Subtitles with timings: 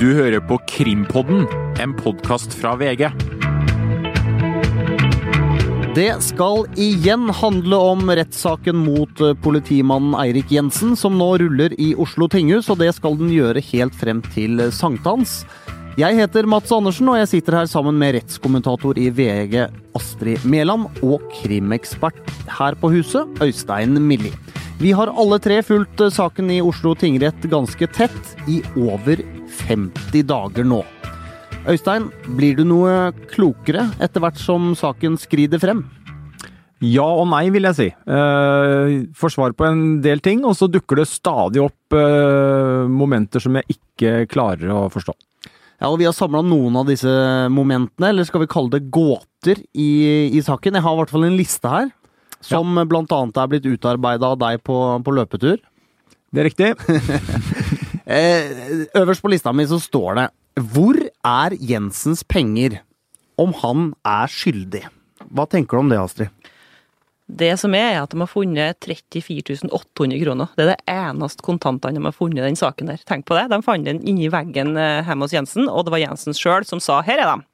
[0.00, 1.42] Du hører på Krimpodden,
[1.76, 3.02] en podkast fra VG.
[5.92, 11.90] Det skal igjen handle om rettssaken mot eh, politimannen Eirik Jensen, som nå ruller i
[12.00, 15.42] Oslo tinghus, og det skal den gjøre helt frem til sankthans.
[16.00, 19.66] Jeg heter Mats Andersen, og jeg sitter her sammen med rettskommentator i VG
[20.00, 22.24] Astrid Mæland og krimekspert
[22.56, 24.32] her på huset, Øystein Milli.
[24.80, 29.20] Vi har alle tre fulgt eh, saken i Oslo tingrett ganske tett i over
[29.68, 30.80] 50 dager nå.
[31.68, 35.84] Øystein, blir du noe klokere etter hvert som saken skrider frem?
[36.80, 37.88] Ja og nei, vil jeg si.
[37.92, 43.44] Eh, får svar på en del ting, og så dukker det stadig opp eh, momenter
[43.44, 45.12] som jeg ikke klarer å forstå.
[45.80, 47.12] Ja, og Vi har samla noen av disse
[47.52, 50.76] momentene, eller skal vi kalle det gåter, i, i saken.
[50.76, 51.88] Jeg har i hvert fall en liste her,
[52.44, 52.84] som ja.
[52.88, 53.04] bl.a.
[53.04, 55.60] er blitt utarbeida av deg på, på løpetur.
[56.30, 56.74] Det er riktig.
[58.10, 60.28] Eh, øverst på lista mi så står det
[60.72, 62.80] Hvor er Jensens penger
[63.38, 64.82] om han er skyldig?
[65.30, 66.48] Hva tenker du om det, Astrid?
[67.30, 70.50] Det som er, er at de har funnet 34 800 kroner.
[70.58, 72.98] Det er det eneste kontantene de har funnet i den saken der.
[73.06, 73.46] Tenk på det.
[73.52, 76.82] De fant den inni veggen eh, hjemme hos Jensen, og det var Jensen sjøl som
[76.82, 77.44] sa 'her er de'.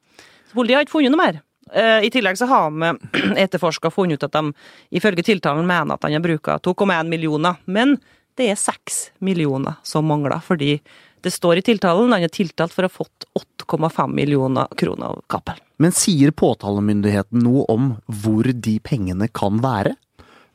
[0.49, 1.41] Så politiet har ikke funnet noe mer.
[1.71, 2.97] Eh, I tillegg så har de
[3.45, 4.53] etterforska funnet ut at de
[4.97, 7.61] ifølge tiltalen mener at han har bruka 2,1 millioner.
[7.67, 7.99] Men
[8.37, 10.77] det er seks millioner som mangler, fordi
[11.25, 13.25] det står i tiltalen han er tiltalt for å ha fått
[13.65, 15.63] 8,5 millioner kroner av Cappelen.
[15.81, 17.89] Men sier påtalemyndigheten noe om
[18.21, 19.95] hvor de pengene kan være?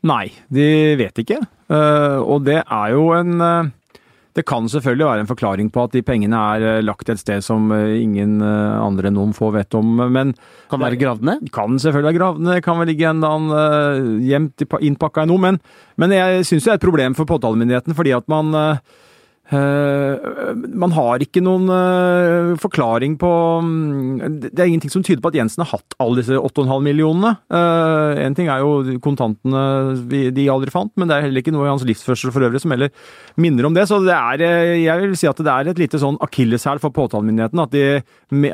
[0.06, 0.66] Nei, de
[0.98, 1.38] vet ikke.
[1.70, 3.70] Eh, og det er jo en eh,
[4.36, 7.44] det kan selvfølgelig være en forklaring på at de pengene er eh, lagt et sted
[7.44, 10.32] som eh, ingen eh, andre enn noen få vet om, men
[10.72, 11.50] Kan være gravd ned?
[11.52, 15.42] Kan selvfølgelig være gravd ned, kan vel ligge en annen gjemt innpakka i noe.
[15.42, 15.60] Men,
[16.00, 18.54] men jeg syns det er et problem for påtalemyndigheten, fordi at man
[19.52, 25.38] man har ikke noen uh, forklaring på um, Det er ingenting som tyder på at
[25.38, 27.34] Jensen har hatt alle disse 8,5 millionene.
[27.52, 29.62] Én uh, ting er jo kontantene
[30.08, 32.74] de aldri fant, men det er heller ikke noe i hans livsførsel for øvrig som
[32.74, 32.92] heller
[33.40, 33.86] minner om det.
[33.90, 34.44] Så det er,
[34.80, 37.62] jeg vil si at det er et lite sånn akilleshæl for påtalemyndigheten.
[37.62, 37.76] At,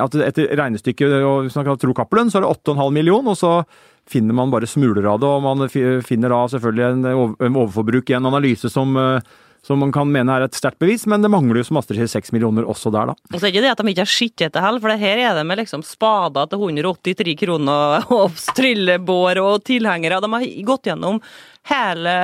[0.09, 3.55] at etter regnestykket, og hvis tro Cappelen, så er det 8,5 millioner, og så
[4.09, 5.29] finner man bare smuler av det.
[5.29, 5.69] Og man
[6.07, 8.97] finner da selvfølgelig en overforbruk i en analyse som
[9.69, 12.09] som man kan mene er et sterkt bevis, men det mangler jo som Astrid sier
[12.09, 13.17] seks millioner også der, da.
[13.29, 15.03] Og så er det ikke det at de ikke har sett etter heller, for det
[15.03, 20.23] her er det med liksom spader til 183 kroner og tryllebår og tilhengere.
[20.25, 21.21] De har gått gjennom
[21.69, 22.15] hele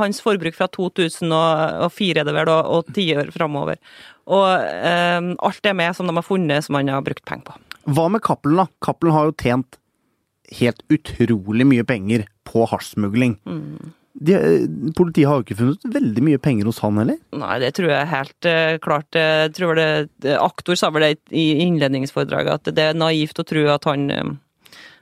[0.00, 3.76] hans forbruk fra 2004 det vel, og tiår framover.
[4.30, 7.60] Og um, alt det med som de har funnet som han har brukt penger på.
[7.90, 8.68] Hva med Cappelen, da?
[8.84, 9.80] Cappelen har jo tjent
[10.60, 13.36] helt utrolig mye penger på hasjsmugling.
[13.44, 13.92] Mm.
[14.20, 14.66] De, eh,
[14.96, 17.16] politiet har jo ikke funnet veldig mye penger hos han heller?
[17.40, 19.16] Nei, det tror jeg helt uh, klart.
[19.16, 19.88] Jeg tror det,
[20.36, 24.34] Aktor sa vel det i innledningsforedraget at det er naivt å tro at han um,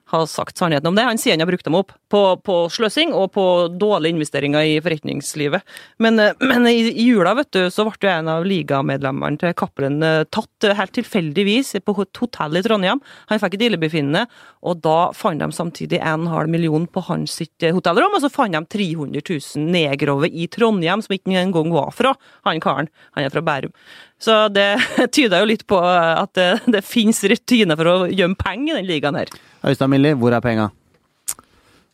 [0.09, 1.05] har sagt sannheten om det.
[1.05, 3.45] Han sier han har brukt dem opp på, på sløsing og på
[3.81, 5.65] dårlige investeringer i forretningslivet.
[6.03, 10.01] Men, eh, men i, i, jula vet du, så ble en av ligamedlemmene til Cappelen
[10.05, 13.03] eh, tatt eh, helt tilfeldigvis på et hotell i Trondheim.
[13.33, 14.25] Han fikk et illebefinnende,
[14.65, 18.57] og da fant de samtidig en halv million på hans sitt hotellrom, og så fant
[18.57, 22.15] de 300 000 negrover i Trondheim, som ikke engang var fra
[22.49, 22.89] han karen.
[23.17, 23.75] Han er fra Bærum.
[24.23, 24.71] Så det
[25.15, 28.91] tyder jo litt på at det, det finnes rutiner for å gjemme penger i den
[28.91, 29.31] ligaen her.
[29.67, 30.69] Øystein Milli, hvor er penga?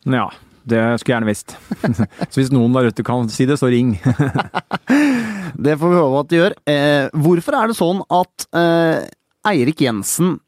[0.05, 0.29] Ja,
[0.65, 1.55] det skulle jeg gjerne visst.
[2.31, 3.95] så hvis noen der ute kan si det, så ring.
[5.65, 6.57] det får vi håpe at de gjør.
[6.69, 9.05] Eh, hvorfor er det sånn at eh,
[9.45, 10.39] Eirik Jensen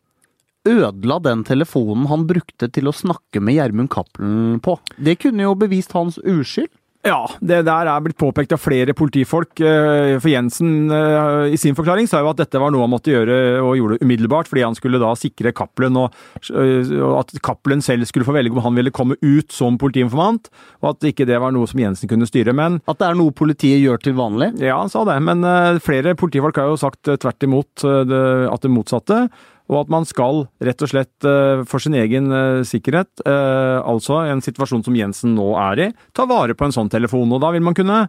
[0.67, 4.77] ødela den telefonen han brukte til å snakke med Gjermund Cappelen på?
[4.97, 6.73] Det kunne jo bevist hans uskyld.
[7.07, 9.61] Ja, det der er blitt påpekt av flere politifolk.
[9.63, 13.13] Eh, for Jensen eh, i sin forklaring sa jo at dette var noe han måtte
[13.13, 16.15] gjøre, og gjorde det umiddelbart, fordi han skulle da sikre Cappelen, og,
[16.51, 16.91] eh,
[17.21, 20.51] at Cappelen selv skulle få velge om han ville komme ut som politiinformant,
[20.83, 22.55] og at ikke det var noe som Jensen kunne styre.
[22.57, 24.53] Men At det er noe politiet gjør til vanlig?
[24.63, 25.17] Ja, han sa det.
[25.23, 25.45] Men
[25.83, 29.27] flere politifolk har jo sagt tvert imot at det motsatte
[29.67, 34.21] og at man skal rett og slett eh, for sin egen eh, sikkerhet, eh, altså
[34.23, 37.31] en situasjon som Jensen nå er i, ta vare på en sånn telefon.
[37.35, 38.05] Og da vil man kunne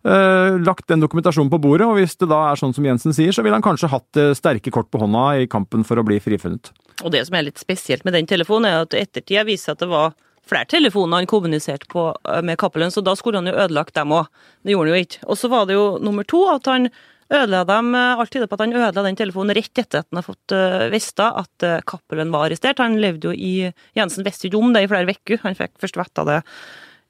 [0.00, 3.42] lagt den dokumentasjonen på bordet, og hvis det da er sånn som Jensen sier, så
[3.44, 6.70] vil han kanskje hatt sterke kort på hånda i kampen for å bli frifunnet.
[7.04, 9.90] Og det som er litt spesielt med den telefonen, er at ettertida viser at det
[9.92, 10.14] var
[10.48, 12.06] flere telefoner han kommuniserte på
[12.48, 14.32] med Cappelen, så da skulle han jo ødelagt dem òg.
[14.64, 15.20] Det gjorde han jo ikke.
[15.28, 16.88] Og så var det jo nummer to at han
[17.30, 20.20] ødela dem eh, alt tyder på at han ødela den telefonen rett etter at han
[20.20, 22.82] har fått uh, vite at uh, Cappelen var arrestert.
[22.82, 25.42] Han levde jo i Jensen visste ikke om det i flere uker.
[25.44, 26.40] Han fikk først vite det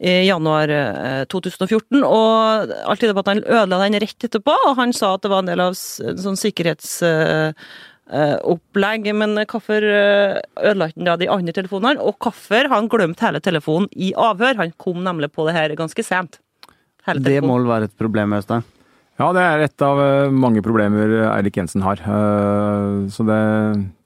[0.01, 4.77] i januar eh, 2014, og alt tyder på at han ødela den rett etterpå, og
[4.79, 11.07] han sa at det var en del av sånn sikkerhetsopplegg, men hvorfor eh, ødela han
[11.11, 12.01] da de andre telefonene?
[12.01, 14.55] Og hvorfor han glemte hele telefonen i avhør?
[14.63, 16.33] Han kom nemlig på det her ganske sent.
[17.21, 18.63] Det må vel være et problem, Øystein?
[19.21, 22.01] Ja, det er et av eh, mange problemer Eirik Jensen har.
[22.01, 23.41] Eh, Så det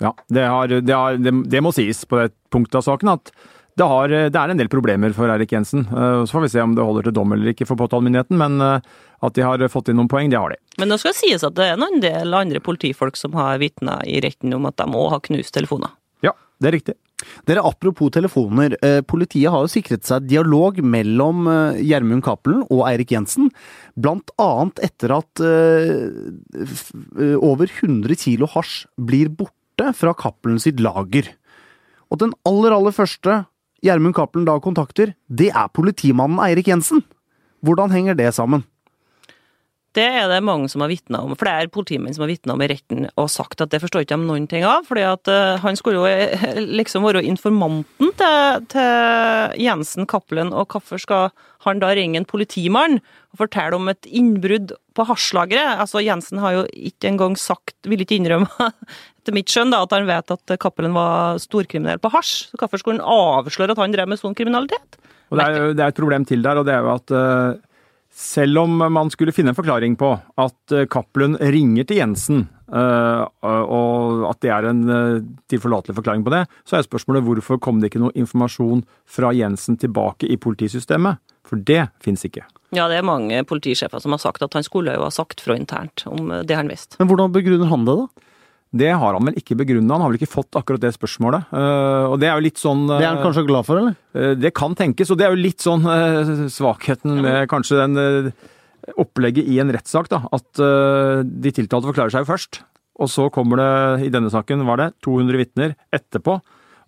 [0.03, 3.31] Ja, det, har, det, har, det, det må sies på det punktet av saken at
[3.79, 5.87] det, har, det er en del problemer for Eirik Jensen.
[5.87, 8.59] Eh, Så får vi se om det holder til dom eller ikke for påtalemyndigheten, men
[8.63, 8.81] eh,
[9.25, 10.59] at de har fått inn noen poeng, det har de.
[10.83, 14.19] Men det skal sies at det er en del andre politifolk som har vitna i
[14.25, 15.95] retten om at de òg har knust telefoner.
[16.27, 16.99] Ja, det er riktig.
[17.47, 18.77] Dere, Apropos telefoner.
[18.83, 23.51] eh, Politiet har jo sikret seg dialog mellom eh, Gjermund Cappelen og Eirik Jensen.
[23.97, 31.31] Blant annet etter at eh, over 100 kilo hasj blir borte fra Cappelen sitt lager.
[32.11, 33.45] Og den aller, aller første
[33.85, 37.03] Gjermund Cappelen da kontakter, det er politimannen Eirik Jensen.
[37.65, 38.65] Hvordan henger det sammen?
[39.95, 41.37] Det er det mange som har vitna om.
[41.39, 44.27] Flere politimenn som har vitna om i retten og sagt at det forstår ikke de
[44.27, 44.87] noen ting av.
[44.89, 50.75] fordi at eh, han skulle jo eh, liksom være informanten til, til Jensen, Cappelen, og
[50.75, 51.31] hvorfor skal
[51.65, 52.99] han da ringe en politimann
[53.33, 55.79] og fortelle om et innbrudd på hasjlageret?
[55.85, 58.51] Altså, Jensen har jo ikke engang sagt, vil ikke innrømme,
[59.23, 62.51] etter mitt skjønn, da, at han vet at Cappelen var storkriminell på hasj.
[62.51, 64.99] Så hvorfor skulle han avsløre at han drev med sånn kriminalitet?
[65.31, 67.63] Og det er, det er et problem til der, og det er jo at eh,
[68.15, 73.23] selv om man skulle finne en forklaring på at eh, Cappelen ringer til Jensen, eh,
[73.43, 77.83] og at det er en eh, tilforlatelig forklaring på det, så er spørsmålet hvorfor kom
[77.83, 81.19] det ikke noe informasjon fra Jensen tilbake i politisystemet?
[81.45, 82.47] For det fins ikke.
[82.75, 85.59] Ja, det er mange politisjefer som har sagt at han skulle jo ha sagt fra
[85.59, 86.97] internt om det han visste.
[87.03, 88.31] Men hvordan begrunner han det, da?
[88.75, 91.47] Det har han vel ikke begrunna, han har vel ikke fått akkurat det spørsmålet.
[91.55, 93.95] Eh, og det er jo litt sånn Det er han kanskje glad for, eller?
[94.19, 98.33] Eh, Det kan tenkes, og det er jo litt sånn eh, svakheten med kanskje den
[99.01, 100.25] opplegget i en rettssak, da.
[100.35, 100.61] At
[101.25, 102.59] de tiltalte forklarer seg jo først.
[103.01, 103.71] Og så kommer det,
[104.07, 106.37] i denne saken var det 200 vitner etterpå.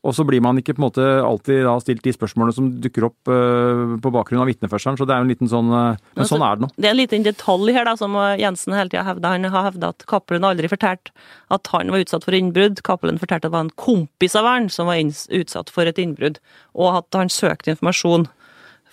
[0.07, 3.09] Og så blir man ikke på en måte alltid da stilt de spørsmålene som dukker
[3.09, 4.99] opp eh, på bakgrunn av vitneførselen.
[5.01, 6.71] Så det er jo en liten sånn eh, Men Altså, sånn er det nå.
[6.77, 9.35] Det er en liten detalj her da, som Jensen hele tida hevder.
[9.35, 11.15] Han har hevda at Cappelen aldri fortalte
[11.55, 12.83] at han var utsatt for innbrudd.
[12.87, 16.41] Cappelen fortalte at det var en kompis av han som var utsatt for et innbrudd,
[16.79, 18.31] og at han søkte informasjon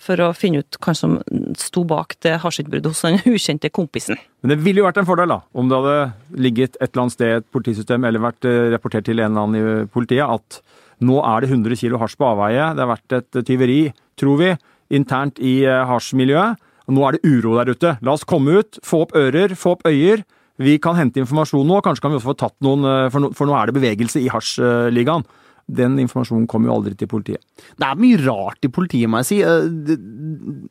[0.04, 1.16] for å finne ut hva som
[1.60, 4.18] sto bak det hasjinnbruddet hos den ukjente kompisen.
[4.44, 7.16] Men det ville jo vært en fordel da, om det hadde ligget et eller annet
[7.16, 10.60] sted i et politisystem, eller vært eh, rapportert til en eller annen i politiet, at
[11.04, 13.80] nå er det 100 kilo hasj på avveie, det har vært et tyveri,
[14.20, 14.52] tror vi,
[14.94, 16.60] internt i eh, hasjmiljøet,
[16.94, 17.94] nå er det uro der ute.
[18.04, 20.24] La oss komme ut, få opp ører, få opp øyer.
[20.60, 23.32] Vi kan hente informasjon nå, kanskje kan vi også få tatt noen, eh, for nå,
[23.36, 25.24] for nå er det bevegelse i hasjligaen.
[25.64, 27.40] Den informasjonen kom jo aldri til politiet.
[27.80, 29.38] Det er mye rart i politiet, må jeg si.
[29.40, 29.70] Eh,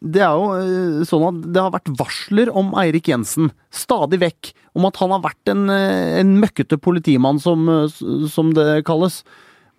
[0.04, 4.54] Det, er jo eh, sånn at det har vært varsler om Eirik Jensen, stadig vekk,
[4.78, 7.88] om at han har vært en, eh, en møkkete politimann, som, eh,
[8.30, 9.24] som det kalles.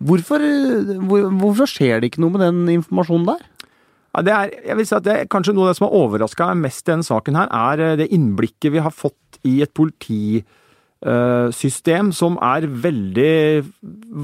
[0.03, 0.43] Hvorfor,
[1.07, 3.45] hvor, hvorfor skjer det ikke noe med den informasjonen der?
[4.15, 5.97] Ja, det er, jeg vil si at det er kanskje Noe av det som har
[5.99, 9.57] overraska meg mest i denne saken, her, er eh, det innblikket vi har fått i
[9.63, 9.73] et
[11.05, 13.65] politisystem som er veldig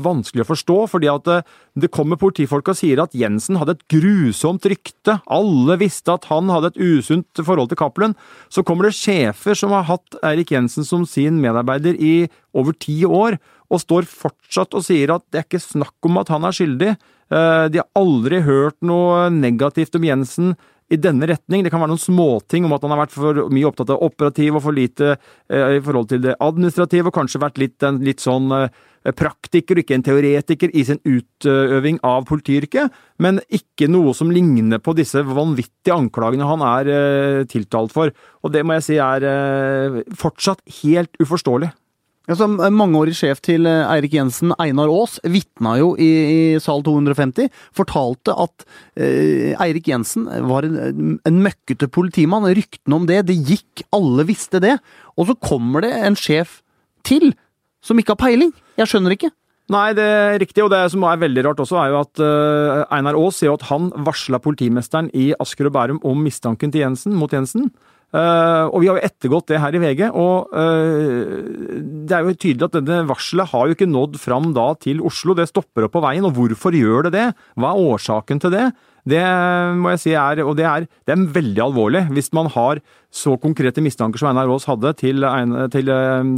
[0.04, 0.78] vanskelig å forstå.
[0.90, 1.44] fordi at det,
[1.76, 5.20] det kommer politifolk og sier at Jensen hadde et grusomt rykte.
[5.30, 8.16] Alle visste at han hadde et usunt forhold til Cappelen.
[8.50, 13.04] Så kommer det sjefer som har hatt Eirik Jensen som sin medarbeider i over ti
[13.06, 13.38] år,
[13.72, 16.96] og står fortsatt og sier at det er ikke snakk om at han er skyldig.
[17.32, 20.56] Eh, De har aldri hørt noe negativt om Jensen
[20.92, 21.64] i denne retning.
[21.64, 24.58] Det kan være noen småting om at han har vært for mye opptatt av operativ
[24.60, 28.24] og for lite eh, i forhold til det administrative, og kanskje vært litt, en litt
[28.24, 28.68] sånn eh,
[29.18, 32.92] praktiker, ikke en teoretiker, i sin utøving av politiyrket,
[33.24, 38.14] men ikke noe som ligner på disse vanvittige anklagene han er eh, tiltalt for.
[38.44, 41.72] Og det må jeg si er eh, fortsatt helt uforståelig.
[42.30, 47.50] Som mangeårig sjef til eh, Eirik Jensen, Einar Aas, vitna jo i, i sal 250.
[47.76, 52.46] Fortalte at eh, Eirik Jensen var en, en møkkete politimann.
[52.46, 54.78] Ryktene om det, det gikk, alle visste det.
[55.18, 56.60] Og så kommer det en sjef
[57.08, 57.34] til
[57.82, 58.54] som ikke har peiling.
[58.78, 59.34] Jeg skjønner ikke.
[59.72, 62.82] Nei, det er riktig, og det som er veldig rart også, er jo at eh,
[62.92, 67.16] Einar Aas sier at han varsla politimesteren i Asker og Bærum om mistanken til Jensen,
[67.16, 67.70] mot Jensen.
[68.12, 71.36] Uh, og vi har jo ettergått det her i VG, og uh,
[72.04, 75.36] det er jo tydelig at denne varselet har jo ikke nådd fram da til Oslo.
[75.38, 77.28] Det stopper opp på veien, og hvorfor gjør det det?
[77.56, 78.66] Hva er årsaken til det?
[79.08, 79.22] Det
[79.82, 83.34] må jeg si er, og det er, det er veldig alvorlig hvis man har så
[83.42, 85.26] konkrete mistanker som Einar Aas hadde til,
[85.74, 85.90] til,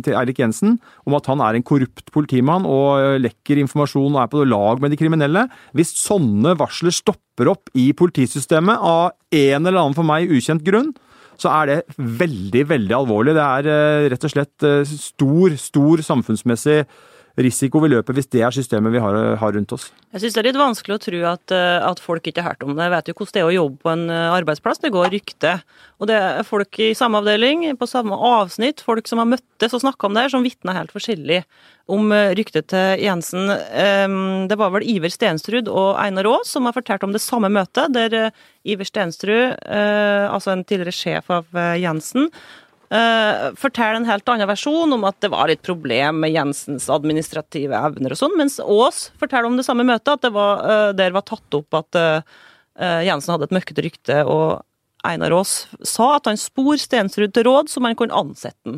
[0.05, 4.31] til Eirik Jensen, om at han er en korrupt politimann og lekker informasjon og er
[4.31, 5.49] på lag med de kriminelle.
[5.75, 10.93] Hvis sånne varsler stopper opp i politisystemet av en eller annen for meg ukjent grunn,
[11.41, 13.35] så er det veldig, veldig alvorlig.
[13.37, 16.83] Det er eh, rett og slett eh, stor, stor samfunnsmessig
[17.41, 19.87] risiko vi løper hvis det er systemet vi har, har rundt oss.
[20.13, 22.65] Jeg syns det er litt vanskelig å tro at, eh, at, folk ikke har hørt
[22.65, 22.85] om det.
[22.85, 24.81] Jeg vet jo hvordan det er å jobbe på en arbeidsplass.
[24.83, 25.53] Det går rykte.
[25.97, 29.81] Og det er folk i samme avdeling, på samme avsnitt, folk som har møttes og
[29.81, 31.41] snakka om det som vitner helt forskjellig
[31.91, 33.49] om ryktet til Jensen.
[34.47, 37.91] Det var vel Iver Stensrud og Einar Aas som har fortalt om det samme møtet,
[37.95, 38.31] der
[38.63, 42.29] Iver Stensrud, altså en tidligere sjef av Jensen,
[43.57, 48.13] forteller en helt annen versjon om at det var litt problem med Jensens administrative evner
[48.13, 50.62] og sånn, mens Aas forteller om det samme møtet, at det var,
[50.93, 51.97] der var tatt opp at
[53.07, 54.62] Jensen hadde et møkkete rykte, og
[55.09, 58.77] Einar Aas sa at han spor Stensrud til råd, så man kunne ansette den.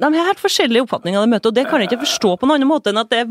[0.00, 2.48] De har helt forskjellige oppfatninger av det møtet, og det kan jeg ikke forstå på
[2.48, 3.26] noen annen måte enn at det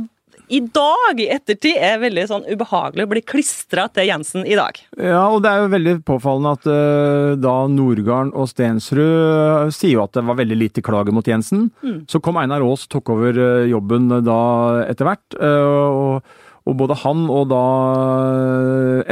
[0.50, 4.82] i dag, i ettertid, er veldig sånn ubehagelig å bli klistra til Jensen i dag.
[4.98, 10.04] Ja, og det er jo veldig påfallende at uh, da Nordgarden og Stensrud sier jo
[10.08, 11.70] at det var veldig lite klager mot Jensen.
[11.86, 12.04] Mm.
[12.10, 14.44] Så kom Einar Aas, tok over uh, jobben da
[14.90, 15.40] etter hvert.
[15.40, 16.38] Uh, og
[16.70, 17.60] og både han og da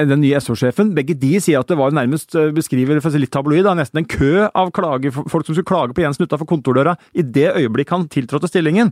[0.06, 3.74] den nye SO-sjefen, begge de sier at det var nærmest beskriver for litt tabloid, da,
[3.74, 7.48] nesten en kø av klager, folk som skulle klage på Jensen utafor kontordøra i det
[7.56, 8.92] øyeblikk han tiltrådte stillingen.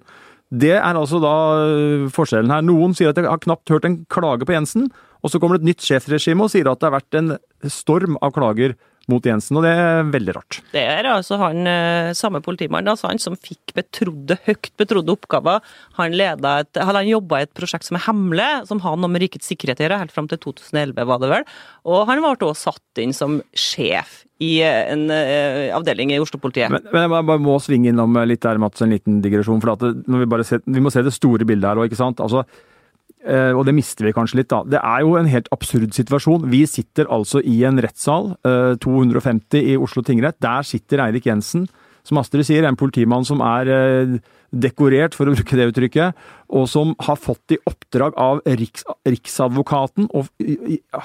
[0.54, 1.36] Det er altså da
[1.66, 2.66] øh, forskjellen her.
[2.66, 4.90] Noen sier at de har knapt hørt en klage på Jensen,
[5.26, 7.38] og så kommer det et nytt sjefsregime og sier at det har vært en
[7.72, 8.76] storm av klager
[9.12, 10.60] mot Jensen, og det er veldig rart.
[10.74, 15.66] Det er altså han øh, samme politimannen altså han som fikk betrodde, høyt betrodde oppgaver.
[16.00, 19.50] Han, et, han jobba i et prosjekt som er hemmelig, som har noe med rikets
[19.52, 21.50] sikkerhet å gjøre, helt fram til 2011, var det vel.
[21.90, 26.72] Og han ble også satt inn som sjef i eh, en uh, avdeling i Oslo-politiet.
[26.74, 29.62] Men, men, jeg bare må svinge innom litt der, Mats, en liten digresjon.
[29.64, 32.24] For det, vi, ser, vi, må se det store bildet her òg, ikke sant.
[32.24, 34.64] Altså, uh, og det mister vi kanskje litt, da.
[34.76, 36.50] Det er jo en helt absurd situasjon.
[36.52, 40.42] Vi sitter altså i en rettssal, uh, 250 i Oslo tingrett.
[40.44, 41.70] Der sitter Eirik Jensen,
[42.06, 44.20] som Astrid sier, en politimann som er
[44.56, 46.16] dekorert, for å bruke det uttrykket,
[46.56, 50.30] og som har fått i oppdrag av Riks, Riksadvokaten og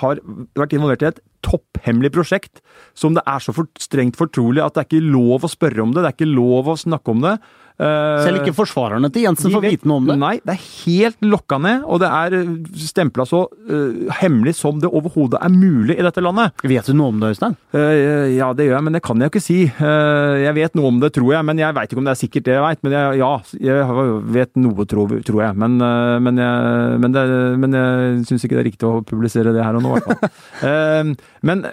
[0.02, 0.20] har
[0.58, 2.60] vært involvert i et topphemmelig prosjekt
[2.94, 5.94] som det er så for, strengt fortrolig at det er ikke lov å spørre om
[5.94, 7.34] det, det er ikke lov å snakke om det.
[7.80, 10.16] Uh, Selv ikke forsvarerne til Jensen får vite noe om det?
[10.20, 14.82] Nei, det er helt lokka ned, og det er eh, stempla så uh, hemmelig som
[14.82, 16.52] det overhodet er mulig i dette landet.
[16.60, 17.54] Vet du noe om det, Øystein?
[17.72, 19.58] Uh, ja, det gjør jeg, men det kan jeg jo ikke si.
[19.70, 22.46] jeg vet noe om det, tror jeg, men jeg veit ikke om det er sikkert
[22.48, 22.82] det jeg veit.
[22.84, 23.30] Men jeg, ja,
[23.70, 25.56] jeg vet noe, tror, tror jeg.
[25.64, 25.78] Men,
[26.26, 27.24] men jeg, men, det,
[27.62, 30.10] men jeg syns ikke det er riktig å publisere det her og nå, i hvert
[30.10, 31.14] fall.
[31.48, 31.64] men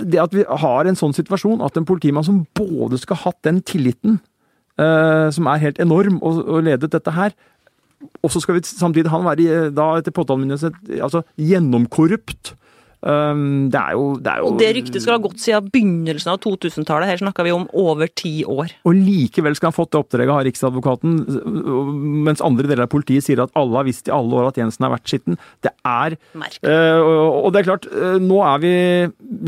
[0.00, 3.42] det at vi har en sånn situasjon, at en politimann som både skal ha hatt
[3.46, 4.29] den tilliten Eh,
[5.34, 7.34] som er helt enorm, og, og ledet dette her.
[8.24, 12.56] Og så skal vi samtidig han være eh, da etter påtalemyndighet altså, gjennomkorrupt.
[13.00, 16.34] Um, det, er jo, det er jo Og det ryktet skal ha gått siden begynnelsen
[16.34, 17.08] av 2000-tallet.
[17.08, 18.74] Her snakker vi om over ti år.
[18.84, 21.14] Og likevel skal han fått det oppdraget av Riksadvokaten,
[22.26, 24.84] mens andre deler av politiet sier at alle har visst i alle år at Jensen
[24.84, 25.40] har vært skitten.
[25.64, 27.00] Det er uh,
[27.40, 28.74] Og det er klart, uh, nå er vi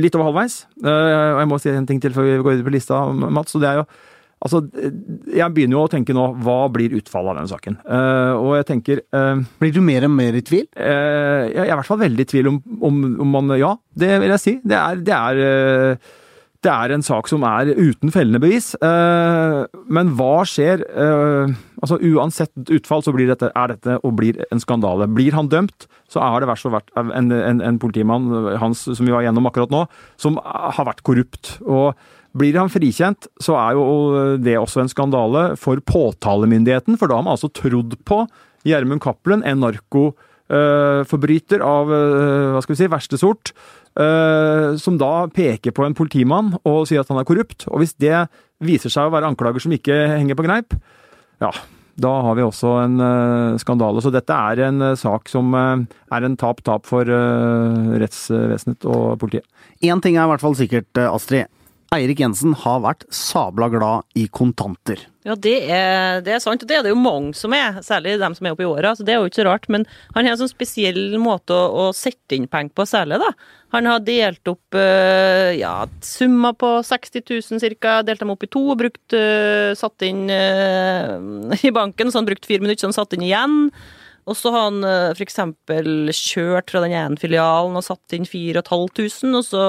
[0.00, 0.62] litt over halvveis.
[0.80, 0.88] Uh,
[1.34, 3.52] og jeg må si en ting til før vi går videre på lista, Mats.
[3.52, 3.86] og det er jo
[4.42, 4.62] Altså,
[5.30, 7.76] jeg begynner jo å tenke nå, hva blir utfallet av denne saken?
[7.86, 10.66] Uh, og jeg tenker uh, Blir du mer og mer i tvil?
[10.74, 14.16] Uh, jeg er i hvert fall veldig i tvil om, om, om, man Ja, det
[14.22, 14.56] vil jeg si.
[14.66, 16.00] Det er, det er,
[16.62, 18.72] det er en sak som er uten fellende bevis.
[18.82, 20.82] men hva skjer?
[21.82, 25.10] altså Uansett utfall så blir dette, er dette og blir en skandale.
[25.10, 28.30] Blir han dømt, så er det verst å vært en, en, en politimann,
[28.62, 29.84] Hans, som vi var igjennom akkurat nå,
[30.22, 31.56] som har vært korrupt.
[31.62, 31.92] og
[32.32, 37.24] blir han frikjent, så er jo det også en skandale for påtalemyndigheten, for da har
[37.26, 38.26] man altså trodd på
[38.64, 43.52] Gjermund Cappelen, en narkoforbryter av hva skal vi si, verste sort,
[43.92, 47.68] som da peker på en politimann og sier at han er korrupt.
[47.68, 48.28] Og hvis det
[48.64, 50.72] viser seg å være anklager som ikke henger på greip,
[51.42, 51.52] ja,
[52.00, 52.96] da har vi også en
[53.60, 54.00] skandale.
[54.00, 55.84] Så dette er en sak som er
[56.24, 57.04] en tap-tap for
[58.00, 59.44] rettsvesenet og politiet.
[59.84, 61.52] Én ting er i hvert fall sikkert, Astrid.
[61.92, 65.00] Eirik Jensen har vært sabla glad i kontanter.
[65.26, 68.16] Ja, det er, det er sant, og det er det jo mange som er, særlig
[68.18, 69.68] dem som er oppe i åra, så det er jo ikke så rart.
[69.70, 69.84] Men
[70.16, 73.28] han har en sånn spesiell måte å, å sette inn penger på, særlig, da.
[73.76, 78.50] Han har delt opp uh, ja, summer på 60 000 ca., delt dem opp i
[78.52, 82.90] to og brukt, uh, satt inn uh, i banken, så han brukt fire minutter, så
[82.90, 83.58] han satt inn igjen.
[84.30, 84.84] Og så har han
[85.16, 85.38] f.eks.
[86.14, 89.64] kjørt fra den ene filialen og satt inn 4500, og så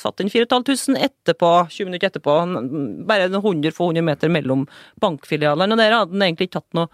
[0.00, 2.38] satt inn 4500 etterpå, 20 minutter etterpå.
[3.08, 4.64] Bare 100 for 100 meter mellom
[5.04, 5.76] bankfilialene.
[5.76, 6.88] Og der hadde han egentlig ikke tatt noe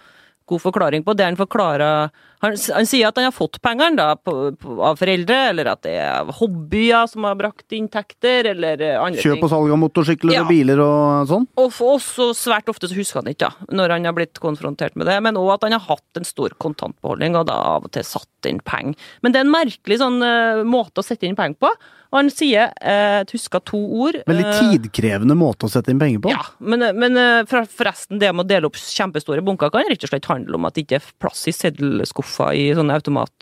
[0.50, 1.14] god forklaring på.
[1.16, 2.10] Det han forklarer
[2.44, 5.80] han, han, sier at han har fått pengene da, på, på, av foreldre, eller at
[5.86, 9.38] det er hobbyer som har brakt inntekter, eller andre Kjøp ting.
[9.38, 10.44] Kjøp og salg av motorsykler ja.
[10.44, 11.48] og biler og sånn?
[11.62, 15.08] Og også svært ofte så husker han ikke, da, når han har blitt konfrontert med
[15.08, 15.16] det.
[15.24, 18.50] Men òg at han har hatt en stor kontantbeholdning, og da av og til satt
[18.50, 19.00] inn penger.
[19.24, 21.72] Men det er en merkelig sånn uh, måte å sette inn penger på.
[22.14, 24.20] Og han sier eh, husker to ord.
[24.30, 26.30] Veldig eh, tidkrevende måte å sette inn penger på.
[26.30, 27.18] Ja, men, men
[27.50, 30.78] forresten, det med å dele opp kjempestore bunker kan rett og slett handle om at
[30.78, 33.34] det ikke er plass i seddelskuffer i sånne automat...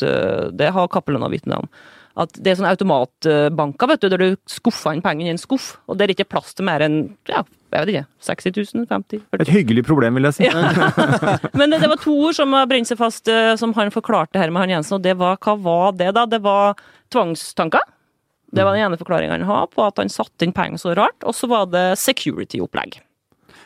[0.57, 1.69] Det har Cappelen vitne om.
[2.23, 5.75] At det er sånne automatbanker vet du, der du skuffer inn pengene i en skuff,
[5.89, 6.99] og det er ikke plass til mer enn
[7.31, 7.41] ja,
[7.73, 8.89] jeg vet ikke, 60 000?
[8.91, 9.45] 50 40.
[9.45, 10.49] Et hyggelig problem, vil jeg si.
[10.49, 10.53] Ja.
[11.59, 14.67] Men det, det, var to ord som brente seg fast, som han forklarte her med
[14.67, 16.27] han Jensen, og det var hva var det, da?
[16.29, 16.77] Det var
[17.13, 17.89] tvangstanker.
[18.53, 21.17] Det var den ene forklaringa han har på at han satte inn penger så rart.
[21.25, 23.01] Og så var det security-opplegg.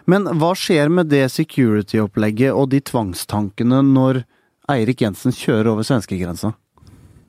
[0.06, 4.22] Men hva skjer med det security-opplegget og de tvangstankene når
[4.70, 6.52] Eirik Jensen kjører over svenskegrensa?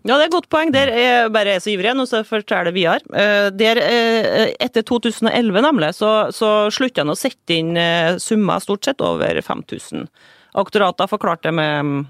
[0.07, 0.71] Ja, det er et godt poeng.
[0.71, 3.01] Der er bare jeg så ivrig nå, så forteller vi videre.
[3.11, 8.63] Eh, der, eh, etter 2011, nemlig, så, så slutta han å sette inn eh, summer
[8.63, 10.05] stort sett over 5000.
[10.57, 12.05] Aktoratet har forklart det med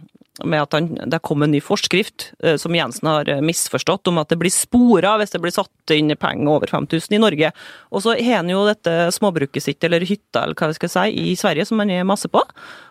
[0.46, 4.20] med at han, det kom en ny forskrift eh, som Jensen har eh, misforstått, om
[4.22, 7.51] at det blir spora hvis det blir satt inn penger over 5000 i Norge.
[7.91, 11.08] Og så har han jo dette småbruket sitt, eller hytta, eller hva vi skal si,
[11.32, 12.44] i Sverige, som han er masse på.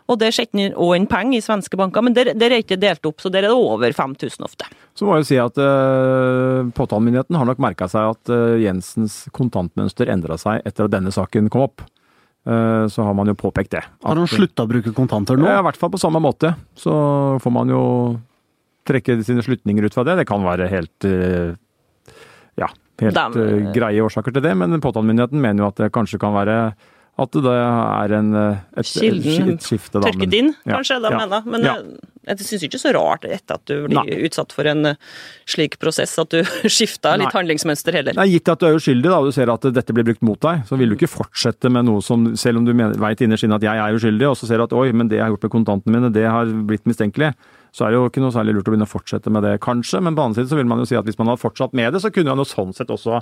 [0.06, 2.78] Og der setter han òg inn penger i svenske banker, men der, der, er ikke
[2.80, 4.70] delt opp, så der er det over 5000 ofte.
[4.96, 9.24] Så må jeg jo si at uh, Påtalemyndigheten har nok merka seg at uh, Jensens
[9.36, 11.84] kontantmønster endra seg etter at denne saken kom opp.
[12.46, 13.82] Eh, så har man jo påpekt det.
[14.06, 15.48] Har han slutta å bruke kontanter nå?
[15.50, 16.54] Ja, I hvert fall på samme måte.
[16.78, 16.94] Så
[17.42, 17.82] får man jo
[18.86, 20.20] trekke sine slutninger ut fra det.
[20.20, 21.56] Det kan være helt eh,
[22.60, 22.70] ja,
[23.02, 23.40] helt Dem.
[23.42, 26.60] Eh, greie årsaker til det, men påtalemyndigheten mener jo at det kanskje kan være
[27.16, 30.10] at det er en, et, et, et skifte, da.
[30.10, 31.46] tørket inn, kanskje, ja, de ja, mener.
[31.48, 31.76] Men ja.
[32.26, 34.20] Jeg, syns ikke så rart etter at du blir Nei.
[34.26, 35.00] utsatt for en eh,
[35.48, 36.40] slik prosess, at du
[36.76, 37.34] skifta litt Nei.
[37.38, 38.16] handlingsmønster heller.
[38.18, 40.40] Nei, gitt at du er uskyldig, da, og du ser at dette blir brukt mot
[40.42, 43.60] deg, så vil du ikke fortsette med noe som, selv om du veit innerst inne
[43.60, 45.46] at jeg er uskyldig, og så ser du at oi, men det jeg har gjort
[45.48, 47.32] med kontantene mine, det har blitt mistenkelig.
[47.76, 50.00] Så er det jo ikke noe særlig lurt å begynne å fortsette med det, kanskje.
[50.00, 51.92] Men på annen side så vil man jo si at hvis man hadde fortsatt med
[51.92, 53.18] det, så kunne man jo sånn sett også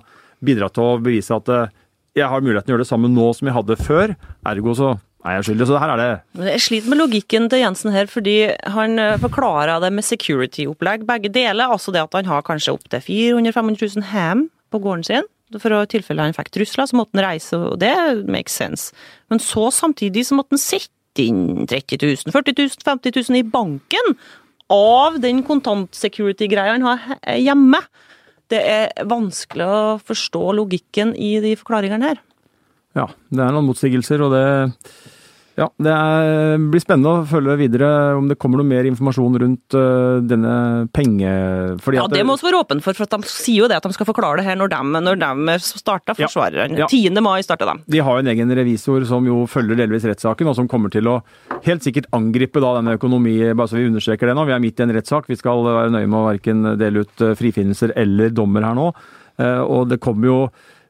[0.46, 1.72] bidratt til å bevise at eh,
[2.14, 4.14] jeg har muligheten til å gjøre det samme nå som jeg hadde før.
[4.46, 5.68] Ergo så er jeg skyldig.
[5.68, 8.36] Så her er det Jeg sliter med logikken til Jensen her, fordi
[8.76, 11.72] han eh, forklarer det med security-opplegg, begge deler.
[11.74, 15.30] Altså det at han har kanskje opptil 400 000-500 000 hjem på gården sin.
[15.60, 17.94] For å tilfelle han fikk trusler, så måtte han reise, og det
[18.30, 18.94] makes sense.
[19.30, 23.44] Men så samtidig så måtte han sitte inn 30 000, 40 000, 50 000 i
[23.46, 24.16] banken
[24.72, 27.82] av den kontant-security-greia han har hjemme
[28.54, 32.22] det er vanskelig å forstå logikken i de forklaringene her.
[32.94, 34.44] Ja, det er noen motsigelser, og det
[35.54, 37.88] ja, det er, blir spennende å følge videre
[38.18, 40.54] om det kommer noe mer informasjon rundt uh, denne
[40.94, 41.30] penge...
[41.94, 44.08] ja, det må vi være åpne for, for de sier jo det at de skal
[44.08, 46.74] forklare det her når de, når de starta forsvareren.
[46.74, 46.90] Ja, ja.
[46.90, 47.22] 10.
[47.22, 47.76] mai starta de.
[47.94, 51.12] De har jo en egen revisor som jo følger delvis rettssaken, og som kommer til
[51.12, 51.20] å
[51.68, 53.38] helt sikkert angripe da denne økonomi...
[53.54, 55.30] Bare så vi understreker det nå, vi er midt i en rettssak.
[55.30, 58.90] Vi skal være nøye med å verken dele ut eh, frifinnelser eller dommer her nå.
[59.34, 60.38] Uh, og det kommer jo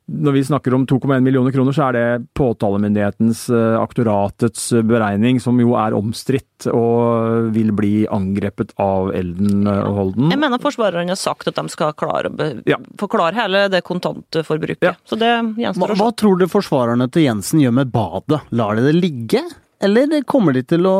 [0.06, 5.40] når vi snakker om 2,1 millioner kroner, så er det påtalemyndighetens, eh, aktoratets eh, beregning,
[5.40, 10.28] som jo er omstridt og vil bli angrepet av Elden og Holden.
[10.34, 12.78] Jeg mener forsvarerne har sagt at de skal klare å ja.
[13.00, 14.84] forklare hele det kontantforbruket.
[14.84, 14.94] Ja.
[15.08, 16.02] Så det gjenstår å se.
[16.02, 18.42] Hva tror du forsvarerne til Jensen gjør med badet?
[18.52, 19.44] Lar de det ligge?
[19.84, 20.96] Eller kommer de til å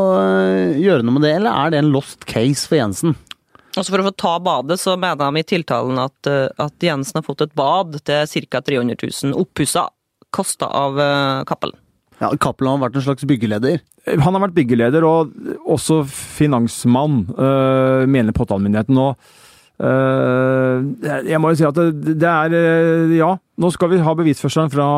[0.81, 3.15] gjøre noe med det, eller er det en lost case for Jensen?
[3.75, 7.19] Altså For å få ta badet, så mener de i tiltalen at, eh, at Jensen
[7.19, 8.63] har fått et bad til ca.
[8.63, 9.89] 300 000, oppussa,
[10.35, 11.79] kosta av uh, Cappelen.
[12.23, 13.83] Ja, Cappelen har vært en slags byggeleder?
[14.07, 15.33] Han har vært byggeleder og
[15.71, 18.99] også finansmann, øh, mener påtalemyndigheten.
[19.01, 19.17] Og
[19.83, 20.85] øh,
[21.27, 24.89] jeg må jo si at det, det er Ja, nå skal vi ha bevisførselen fra,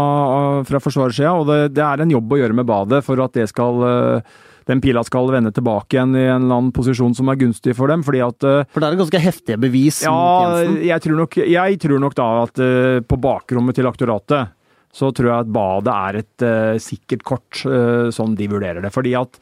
[0.68, 3.48] fra forsvarersida, og det, det, er en jobb å gjøre med badet for at det
[3.52, 4.36] skal øh,
[4.66, 7.92] den pila skal vende tilbake igjen i en eller annen posisjon som er gunstig for
[7.92, 8.02] dem.
[8.06, 10.02] fordi at eh, For det er ganske heftige bevis?
[10.06, 14.52] Ja, jeg tror, nok, jeg tror nok da at eh, på bakrommet til aktoratet
[14.96, 18.88] så tror jeg at badet er et uh, sikkert kort, uh, sånn de vurderer det.
[18.94, 19.34] Fordi at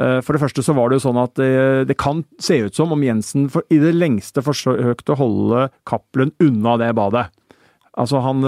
[0.00, 1.42] uh, For det første så var det jo sånn at
[1.84, 6.32] det kan se ut som om Jensen for, i det lengste forsøkte å holde Cappelen
[6.40, 7.26] unna det badet.
[7.92, 8.40] Altså han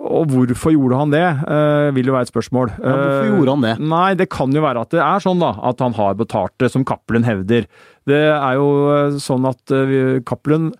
[0.00, 1.24] og hvorfor gjorde han det,
[1.96, 2.70] vil jo være et spørsmål.
[2.78, 3.72] Ja, hvorfor gjorde han det?
[3.92, 6.70] Nei, Det kan jo være at det er sånn da, at han har betalt det,
[6.72, 7.66] som Cappelen hevder.
[8.08, 9.74] Det er jo sånn at
[10.24, 10.70] Cappelen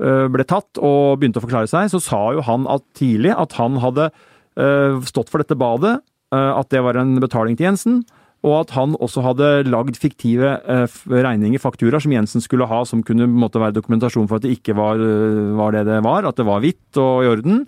[0.00, 3.58] Eh, ble tatt og begynte å forklare seg, så sa jo han at tidlig at
[3.58, 5.98] han hadde eh, stått for dette badet,
[6.32, 8.00] eh, at det var en betaling til Jensen.
[8.40, 10.54] Og at han også hadde lagd fiktive
[11.04, 14.72] regninger, fakturaer, som Jensen skulle ha, som kunne måtte være dokumentasjon for at det ikke
[14.78, 14.96] var,
[15.58, 17.58] var, det det var, at det var hvitt og i orden.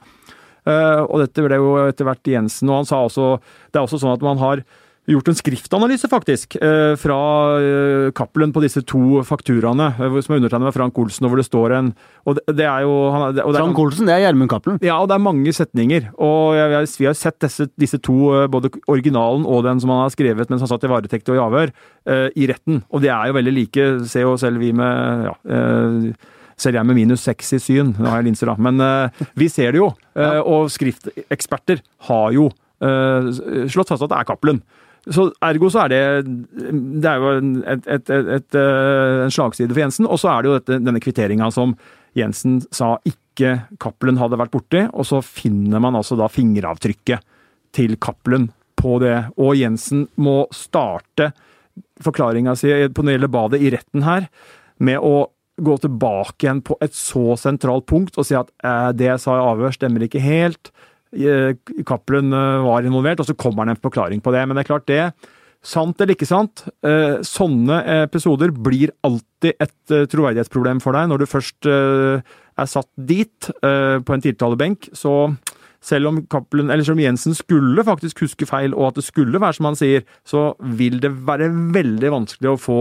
[0.62, 3.35] Og dette ble jo etter hvert Jensen, og han sa også
[3.72, 4.62] Det er også sånn at man har
[5.11, 7.18] gjort en skriftanalyse, faktisk, eh, fra
[7.59, 11.40] eh, Cappelen på disse to fakturaene, eh, som er undertegnet med Frank Olsen, og hvor
[11.40, 11.88] det står en
[12.22, 14.79] og det, er jo, og det Frank Olsen, det er Gjermund Cappelen?
[14.85, 16.12] Ja, og det er mange setninger.
[16.22, 20.14] Og jeg, vi har sett disse, disse, to, både originalen og den som han har
[20.14, 21.72] skrevet mens han satt i varetekt og i avhør,
[22.38, 22.85] i retten.
[22.94, 25.35] Og de er jo veldig like, ser jo selv vi med ja,
[26.60, 29.48] selv jeg med minus seks i syn, nå har jeg linser da, men uh, vi
[29.52, 29.92] ser det jo.
[30.12, 32.50] Uh, og skrifteksperter har jo
[32.84, 33.30] uh,
[33.72, 34.58] slått fast at det er Cappelen.
[35.10, 36.02] Så Ergo så er det
[37.02, 37.32] Det er jo
[37.66, 40.06] et, et, et, eh, en slagside for Jensen.
[40.06, 41.74] Og så er det jo dette, denne kvitteringa som
[42.18, 47.24] Jensen sa ikke Cappelen hadde vært borti, og så finner man altså da fingeravtrykket
[47.74, 49.16] til Cappelen på det.
[49.40, 51.32] Og Jensen må starte
[52.04, 54.28] forklaringa si på når det gjelder badet i retten her,
[54.82, 59.10] med å gå tilbake igjen på et så sentralt punkt og si at eh, det
[59.10, 60.72] jeg sa i avhør, stemmer ikke helt.
[61.12, 61.52] Eh,
[61.84, 64.46] Cappelen eh, var involvert, og så kommer han en forklaring på det.
[64.46, 65.12] Men det er klart, det
[65.62, 71.26] Sant eller ikke sant, eh, sånne episoder blir alltid et troverdighetsproblem for deg når du
[71.30, 74.88] først er satt dit på en tiltalebenk.
[74.90, 75.12] Så
[75.78, 79.60] selv om, eller selv om Jensen skulle faktisk huske feil, og at det skulle være
[79.60, 82.80] som han sier, så vil det være veldig vanskelig å få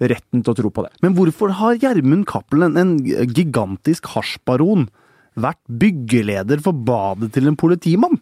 [0.00, 0.94] retten til å tro på det.
[1.04, 4.88] Men hvorfor har Gjermund Cappelen, en gigantisk hasjbaron,
[5.40, 8.18] vært byggeleder for badet til en politimann?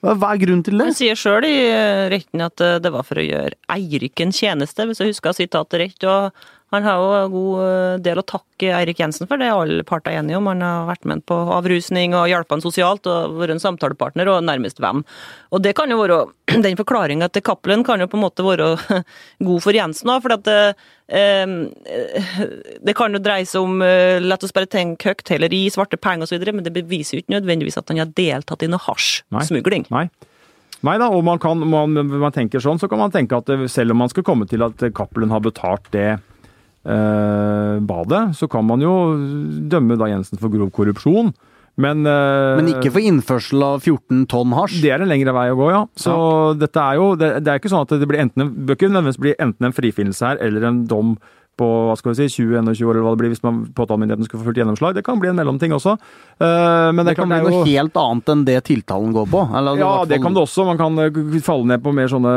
[0.00, 0.86] Hva er grunnen til det?
[0.88, 4.32] Han sier sjøl i eh, retten at eh, det var for å gjøre Eirik en
[4.32, 6.06] tjeneste, hvis jeg husker sitatet rett.
[6.08, 9.58] og han har jo en god eh, del å takke Eirik Jensen for, det er
[9.58, 10.46] alle parter enige om.
[10.52, 14.44] Han har vært med på avrusning og hjulpet han sosialt og vært en samtalepartner og
[14.46, 15.02] nærmest venn.
[15.50, 16.20] Og det kan jo være
[16.64, 18.72] Den forklaringa til Cappelen kan jo på en måte være
[19.48, 20.58] god for Jensen òg, for at det,
[21.10, 21.56] eh,
[22.86, 25.98] det kan jo dreie seg om eh, La oss bare tenke høyt, heller i svarte
[25.98, 29.90] penger osv., men det beviser jo ikke nødvendigvis at han har deltatt i noe hasjsmugling.
[29.90, 30.06] Nei.
[30.86, 33.92] Nei da, og man kan, man, man tenker sånn, så kan man tenke at selv
[33.92, 36.26] om man skal komme til at Cappelen har betalt det eh,
[36.80, 38.94] badet, så kan man jo
[39.68, 41.34] dømme da Jensen for grov korrupsjon.
[41.80, 44.80] Men, eh, Men ikke for innførsel av 14 tonn hasj?
[44.82, 45.82] Det er en lengre vei å gå, ja.
[45.98, 46.54] Så ja.
[46.60, 49.22] dette er jo det, det, er ikke sånn at det blir enten, bør ikke nødvendigvis
[49.22, 51.14] bli enten en frifinnelse her eller en dom
[51.58, 54.42] på hva skal vi si, 20-21 år, eller hva det blir hvis man påtalemyndigheten skulle
[54.42, 54.96] få fullt gjennomslag.
[54.96, 55.96] Det kan bli en mellomting også.
[56.40, 59.42] Uh, men det, det kan bli noe helt annet enn det tiltalen går på?
[59.58, 60.64] Eller, ja, det kan det også.
[60.68, 62.34] Man kan eh, falle ned på mer sånne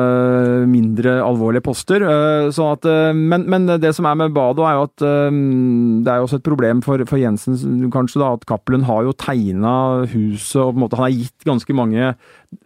[0.70, 2.06] mindre alvorlige poster.
[2.54, 6.28] Sånn at, men, men, det som er med badet, er jo at det er jo
[6.28, 7.58] også et problem for, for Jensen
[7.94, 9.74] kanskje da, at Cappelen har jo tegna
[10.12, 12.12] huset og på en måte han har gitt ganske mange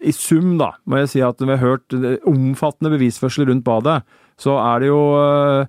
[0.06, 1.96] I sum, da, må jeg si at vi har hørt
[2.28, 4.02] omfattende bevisførsel rundt badet,
[4.42, 5.66] så er det jo Eh,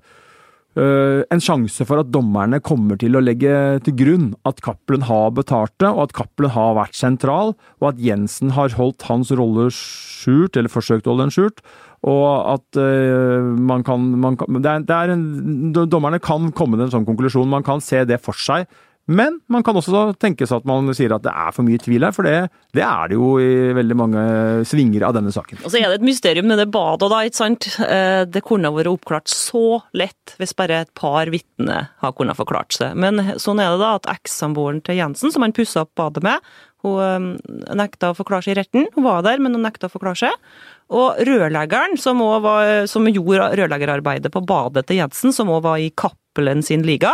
[0.79, 3.51] en sjanse for at dommerne kommer til å legge
[3.87, 8.03] til grunn at Cappelen har betalt det, og at Cappelen har vært sentral, og at
[8.03, 11.63] Jensen har holdt hans rolle skjult, eller forsøkt å holde den skjult.
[12.07, 16.79] Og at uh, man kan, man kan det er, det er en, Dommerne kan komme
[16.79, 17.51] til en sånn konklusjon.
[17.51, 18.69] Man kan se det for seg
[19.09, 22.05] men man kan også tenke seg at man sier at det er for mye tvil
[22.05, 24.25] her, for det, det er det jo i veldig mange
[24.69, 25.63] svinger av denne saken.
[25.65, 27.71] Og så er det et mysterium med det badet, da, ikke sant.
[27.87, 32.77] Eh, det kunne vært oppklart så lett hvis bare et par vitner har kunnet forklart
[32.77, 32.99] seg.
[33.01, 36.45] Men sånn er det da at ekssamboeren til Jensen, som han pussa opp badet med,
[36.85, 38.91] hun eh, nekta å forklare seg i retten.
[38.93, 40.53] Hun var der, men hun nekta å forklare seg.
[40.93, 45.91] Og rørleggeren, som, var, som gjorde rørleggerarbeidet på badet til Jensen, som òg var i
[46.39, 47.13] Cappelen sin liga,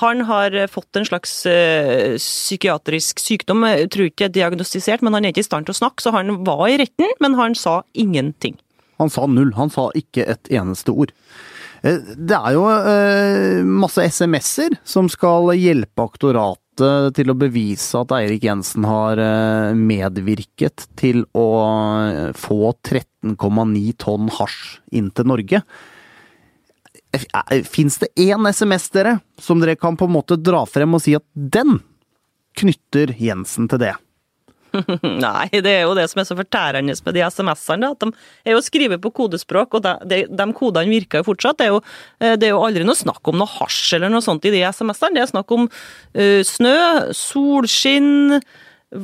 [0.00, 5.34] han har fått en slags uh, psykiatrisk sykdom, jeg tror ikke diagnostisert, men han er
[5.34, 8.56] ikke i stand til å snakke, så han var i retten, men han sa ingenting.
[8.96, 11.12] Han sa null, han sa ikke et eneste ord.
[11.84, 12.64] Eh, det er jo
[13.68, 19.20] masse SMS-er som skal hjelpe aktoratet til å bevise at Eirik Jensen har
[19.76, 21.48] medvirket til å
[22.32, 25.60] få 13,9 tonn hasj inn til Norge.
[27.68, 31.16] Fins det én SMS, dere, som dere kan på en måte dra frem og si
[31.18, 31.80] at den
[32.58, 33.92] knytter Jensen til det?
[35.24, 37.92] Nei, det er jo det som er så fortærende med de SMS-ene.
[37.92, 38.10] At de
[38.48, 41.58] er jo skrevet på kodespråk, og de, de, de kodene virker jo fortsatt.
[41.60, 41.80] Det er jo,
[42.22, 44.64] eh, det er jo aldri noe snakk om noe hasj eller noe sånt i de
[44.68, 45.16] SMS-ene.
[45.18, 46.76] Det er snakk om uh, snø,
[47.16, 48.38] solskinn,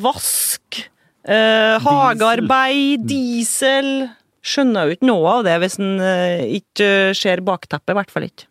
[0.04, 0.82] vask,
[1.28, 4.08] uh, hagearbeid, diesel.
[4.44, 8.28] Skjønner jo ikke noe av det hvis en uh, ikke ser bakteppet, i hvert fall
[8.28, 8.48] ikke.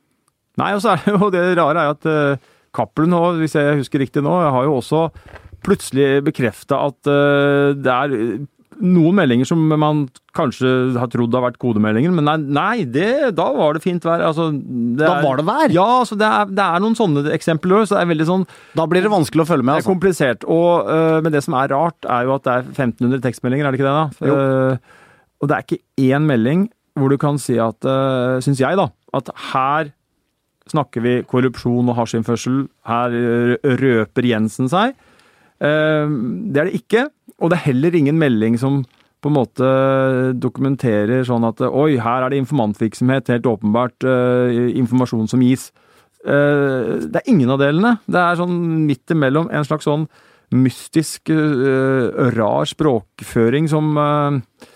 [0.57, 3.79] Nei, og så er det jo det rare er at uh, Cappelen òg, hvis jeg
[3.79, 5.07] husker riktig nå, har jo også
[5.65, 8.15] plutselig bekrefta at uh, det er
[8.83, 10.03] noen meldinger som man
[10.37, 14.21] kanskje har trodd har vært kodemeldinger, men nei, nei det, da var det fint vær.
[14.27, 15.73] Altså, det Da var det vær?
[15.73, 17.87] Ja, altså det er, det er noen sånne eksempler.
[17.87, 18.45] Så det er veldig sånn
[18.77, 19.81] Da blir det vanskelig å følge med, Altså.
[19.81, 19.95] det er altså.
[19.95, 20.45] komplisert.
[20.45, 23.73] Og, øh, men det som er rart, er jo at det er 1500 tekstmeldinger, er
[23.73, 23.97] det ikke det?
[23.97, 24.29] da?
[24.29, 24.37] Jo.
[24.37, 24.95] Øh,
[25.41, 25.83] og det er ikke
[26.15, 29.91] én melding hvor du kan si at, uh, syns jeg, da, at her
[30.71, 32.65] snakker vi korrupsjon og hasjinnførsel.
[32.87, 34.97] Her øh, røper Jensen seg.
[35.63, 36.13] Eh,
[36.51, 37.07] det er det ikke.
[37.39, 38.81] Og det er heller ingen melding som
[39.21, 39.67] på en måte
[40.37, 45.71] dokumenterer sånn at oi, her er det informantvirksomhet, helt åpenbart eh, informasjon som gis.
[46.21, 47.97] Eh, det er ingen av delene.
[48.05, 50.05] Det er sånn midt imellom en slags sånn
[50.53, 54.75] mystisk, eh, rar språkføring som eh, eh,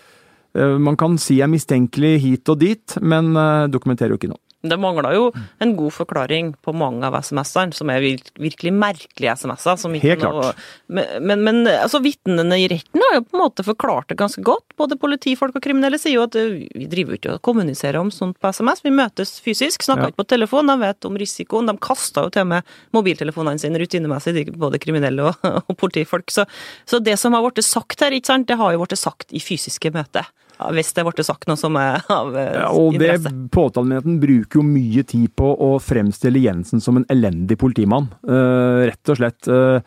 [0.53, 4.41] man kan si er mistenkelig hit og dit, men eh, dokumenterer jo ikke noe.
[4.61, 5.23] Det mangler jo
[5.63, 9.79] en god forklaring på mange av SMS-ene, som er virkelig merkelige SMS-er.
[10.03, 10.59] Helt klart.
[10.87, 14.43] Men, men, men altså, vitnene i retten har jo på en måte forklart det ganske
[14.45, 14.65] godt.
[14.77, 18.37] Både politifolk og kriminelle sier jo at vi driver jo ikke og kommuniserer om sånt
[18.41, 18.83] på SMS.
[18.85, 20.11] Vi møtes fysisk, snakker Ja.
[20.13, 21.67] ikke på telefon, de vet om risikoen.
[21.69, 26.29] De kasta jo til og med mobiltelefonene sine rutinemessig, både kriminelle og, og politifolk.
[26.33, 26.45] Så,
[26.85, 29.41] så det som har blitt sagt her, ikke sant, det har jo blitt sagt i
[29.41, 30.29] fysiske møter.
[30.75, 32.61] Hvis det ble sagt noe som er av interesse.
[32.61, 33.49] Ja, og det.
[33.55, 38.11] Påtalemyndigheten bruker jo mye tid på å fremstille Jensen som en elendig politimann.
[38.27, 39.49] Uh, rett og slett.
[39.49, 39.81] Uh,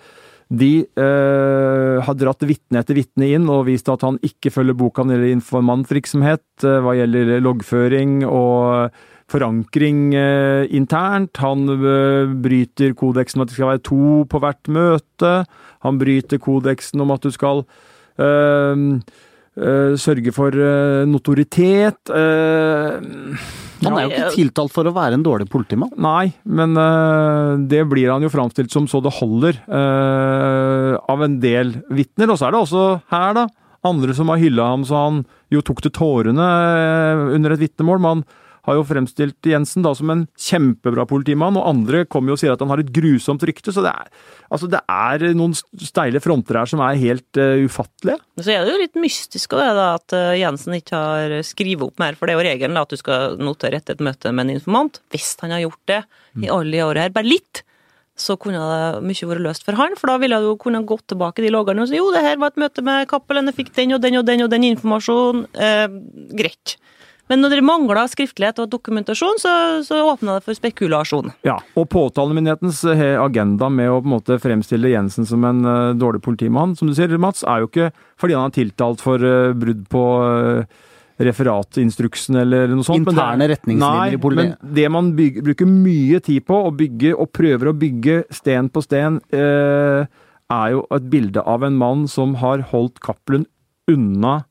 [0.52, 5.02] de eh, har dratt vitne etter vitne inn og vist at han ikke følger boka
[5.02, 8.98] når det gjelder informantvirksomhet eh, hva gjelder loggføring og
[9.32, 11.40] forankring eh, internt.
[11.42, 15.34] Han eh, bryter kodeksen om at det skal være to på hvert møte.
[15.86, 18.76] Han bryter kodeksen om at du skal eh, eh,
[19.54, 22.10] sørge for eh, notoritet.
[22.10, 22.98] eh,
[23.84, 25.92] Han er jo ikke tiltalt for å være en dårlig politimann.
[26.00, 31.36] Nei, men eh, det blir han jo framstilt som så det holder eh, av en
[31.42, 32.32] del vitner.
[32.32, 33.46] Og så er det også her, da,
[33.84, 38.00] andre som har hylla ham så han jo tok til tårene eh, under et vitnemål.
[38.02, 38.24] Man
[38.64, 42.54] har jo fremstilt Jensen da som en kjempebra politimann, og andre kommer jo og sier
[42.54, 43.74] at han har et grusomt rykte.
[43.74, 44.08] Så det er,
[44.48, 48.18] altså det er noen steile fronter her som er helt uh, ufattelige.
[48.40, 52.00] Så er det jo litt mystisk det da, at eh, Jensen ikke har skrevet opp
[52.02, 54.56] mer, for det er jo regelen at du skal notere etter et møte med en
[54.56, 54.98] informant.
[55.14, 56.00] Hvis han har gjort det
[56.42, 57.62] i alle de årene her, bare litt,
[58.18, 61.42] så kunne det mye vært løst for han, for da ville du kunne gått tilbake
[61.42, 63.96] de loggene og si jo, det her var et møte med Cappelen, jeg fikk den
[63.96, 65.86] og den og den og den informasjonen, eh,
[66.38, 66.76] greit.
[67.32, 69.50] Men når dere mangler skriftlighet og dokumentasjon, så,
[69.86, 71.30] så åpner det for spekulasjon.
[71.46, 75.94] Ja, og påtalemyndighetens eh, agenda med å på en måte fremstille Jensen som en uh,
[75.96, 77.88] dårlig politimann, som du sier, Mats, er jo ikke
[78.20, 80.82] fordi han er tiltalt for uh, brudd på uh,
[81.24, 83.06] referatinstruksen eller noe sånt.
[83.06, 84.58] men er- Interne retningslinjer Nei, i politiet.
[84.60, 88.68] Men det man bygger, bruker mye tid på, å bygge og prøver å bygge sten
[88.74, 93.46] på sten, er jo et bilde av en mann som har holdt Cappelen
[93.90, 94.42] unna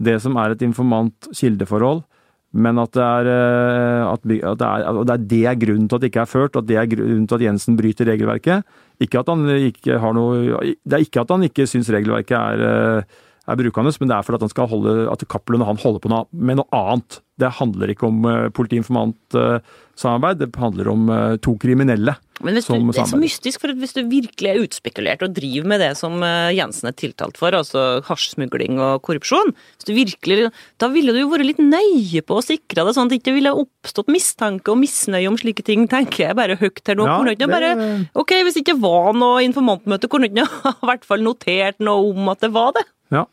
[0.00, 2.04] det som er et informant-kildeforhold.
[2.50, 6.10] Men at det, er, eh, at, det er, at det er grunnen til at det
[6.10, 8.66] ikke er ført, at det er grunnen til at Jensen bryter regelverket.
[9.00, 12.64] Ikke at han ikke har noe Det er ikke at han ikke syns regelverket er,
[12.66, 16.58] eh, er brukende, men det er fordi at han Cappelen og han holder på med
[16.58, 17.20] noe annet.
[17.38, 18.18] Det handler ikke om
[18.52, 22.16] politiinformantsamarbeid, politi-informant-samarbeid, det handler om eh, to kriminelle.
[22.40, 25.34] Men hvis du, som det er så mystisk, for hvis du virkelig er utspekulert og
[25.36, 29.92] driver med det som eh, Jensen er tiltalt for, altså hasjsmugling og korrupsjon, hvis du
[29.96, 30.48] virkelig,
[30.80, 33.34] da ville du jo vært litt nøye på å sikre det, sånn at det ikke
[33.36, 37.04] ville oppstått mistanke og misnøye om slike ting, tenker jeg bare høyt her nå.
[37.10, 37.74] Ja, det- bare,
[38.14, 40.46] ok, hvis det ikke var noe informantmøte, kunne ikke
[40.82, 42.86] i hvert fall notert noe om at det var det?
[43.12, 43.26] Ja.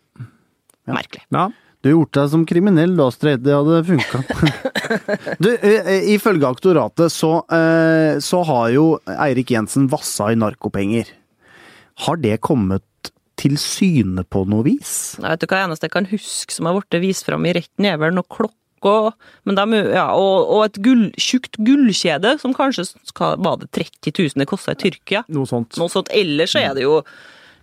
[0.87, 1.23] Merkelig.
[1.31, 1.47] ja.
[1.88, 3.45] Du har gjort deg som kriminell, da, Astrid.
[3.45, 4.19] Det hadde funka.
[5.43, 11.13] du, eh, ifølge aktoratet så, eh, så har jo Eirik Jensen vassa i narkopenger.
[12.04, 12.84] Har det kommet
[13.39, 14.91] til syne på noe vis?
[15.15, 17.88] Jeg vet du hva eneste jeg kan huske som har blitt vist fram i retten,
[17.88, 19.15] er vel noe klokka
[19.47, 24.12] men de, ja, og, og et gull, tjukt gullkjede som kanskje skal, var det 30
[24.13, 25.23] 000 det kosta i Tyrkia.
[25.34, 25.80] Noe sånt.
[25.82, 26.12] Noe sånt.
[26.13, 27.00] Ellers så er det jo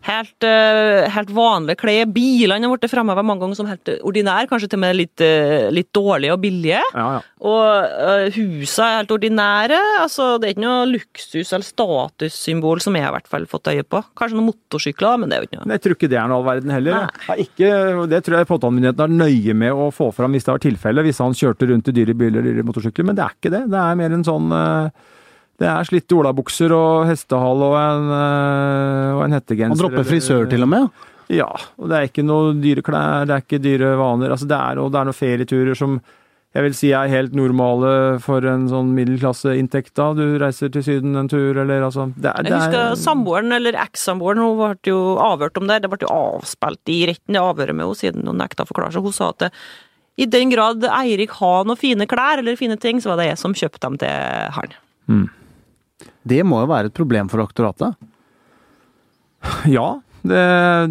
[0.04, 2.06] helt, eh, helt vanlige klær.
[2.12, 5.70] Bilene har blitt framheva mange ganger som helt ordinære, kanskje til og med litt, eh,
[5.72, 6.82] litt dårlige og billige.
[6.94, 7.20] Ja, ja.
[7.44, 9.80] Og husene er helt ordinære.
[10.00, 13.68] altså Det er ikke noe luksus- eller statussymbol som jeg har i hvert fall fått
[13.72, 14.02] øye på.
[14.16, 15.72] Kanskje noen motorsykler, men det er jo ikke noe.
[15.74, 16.92] Jeg tror ikke det er noe all verden heller.
[16.92, 20.54] Ja, Det, ikke, det tror jeg påtalemyndigheten er nøye med å få fram hvis det
[20.54, 23.34] var tilfelle, hvis han kjørte rundt i dyre biler eller dyre motorsykler, men det er
[23.36, 23.64] ikke det.
[23.70, 24.90] Det er mer en sånn eh,
[25.60, 29.76] Det er slitte olabukser og hestehale og en, eh, og en hettegenser.
[29.76, 31.04] Han dropper frisør til og med.
[31.32, 34.34] Ja, og det er ikke noe dyre klær, det er ikke dyre vaner.
[34.34, 35.98] Altså det er, og det er noen ferieturer som
[36.54, 39.90] jeg vil si er helt normale for en sånn middelklasseinntekt.
[39.98, 40.12] da.
[40.14, 43.74] Du reiser til Syden en tur, eller altså det er, Jeg husker er, samboeren, eller
[43.82, 45.80] eks-samboeren, hun ble jo avhørt om det.
[45.82, 48.94] Det ble jo avspilt i retten, det avhøret med henne, siden hun nekta å forklare
[48.94, 49.02] seg.
[49.02, 49.50] Hun sa at det,
[50.14, 53.40] i den grad Eirik har noen fine klær eller fine ting, så var det jeg
[53.42, 54.78] som kjøpte dem til han.
[56.24, 57.96] Det må jo være et problem for aktoratet.
[59.68, 60.40] Ja, det,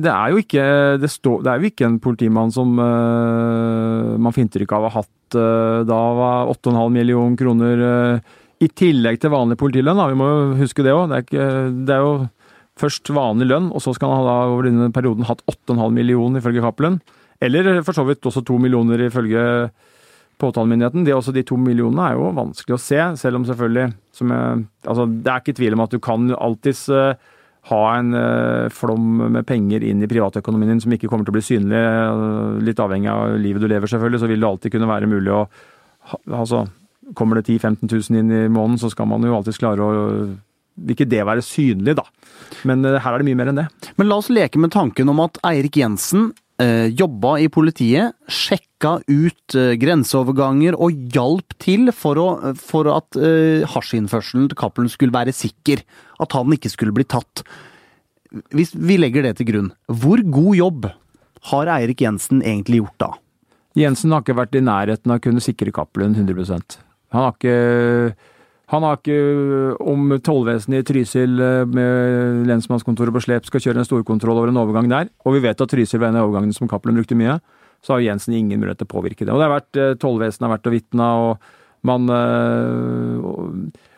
[0.05, 0.63] det er jo ikke
[1.01, 4.91] det, stå, det er jo ikke en politimann som uh, man får inntrykk av å
[4.93, 9.97] ha hatt uh, da var 8,5 million kroner uh, i tillegg til vanlig politilønn.
[9.97, 10.05] Da.
[10.11, 11.09] Vi må jo huske det òg.
[11.11, 11.47] Det,
[11.87, 12.13] det er jo
[12.79, 16.63] først vanlig lønn, og så skal han da over denne perioden hatt 8,5 millioner ifølge
[16.63, 17.01] Cappelen.
[17.43, 19.43] Eller for så vidt også to millioner ifølge
[20.41, 21.05] påtalemyndigheten.
[21.05, 25.07] Det, også de to millionene er jo vanskelig å se, selv om selvfølgelig jeg, altså,
[25.09, 27.15] Det er ikke tvil om at du kan alltids eh,
[27.71, 31.37] ha en eh, flom med penger inn i privatøkonomien din som ikke kommer til å
[31.37, 31.79] bli synlig.
[31.79, 35.33] eh, litt avhengig av livet du lever, selvfølgelig, så vil det alltid kunne være mulig
[35.33, 35.43] å
[36.29, 36.67] altså,
[37.19, 39.95] Kommer det 10 000-15 000 inn i måneden, så skal man jo alltids klare å
[40.79, 42.05] Vil ikke det være synlig, da.
[42.63, 43.65] Men her er det mye mer enn det.
[43.99, 46.31] Men la oss leke med tanken om at Eirik Jensen
[46.93, 53.65] jobba i politiet, sjekka ut eh, grenseoverganger og hjalp til for, å, for at eh,
[53.73, 55.81] hasjinnførselen til Cappelen skulle være sikker.
[56.21, 57.45] At han ikke skulle bli tatt.
[58.53, 60.89] Hvis vi legger det til grunn, hvor god jobb
[61.51, 63.11] har Eirik Jensen egentlig gjort da?
[63.77, 66.77] Jensen har ikke vært i nærheten av å kunne sikre Cappelen 100%
[67.13, 67.55] Han har ikke
[68.73, 69.17] han har ikke
[69.79, 74.61] Om tollvesenet i Trysil eh, med lensmannskontoret på slep skal kjøre en storkontroll over en
[74.63, 77.37] overgang der, og vi vet at Trysil var en av overgangene som Cappelen brukte mye,
[77.83, 79.33] så har Jensen ingen mulighet til å påvirke det.
[79.33, 83.27] Og det har vært, eh, Tollvesenet har vært og vitna, og man eh,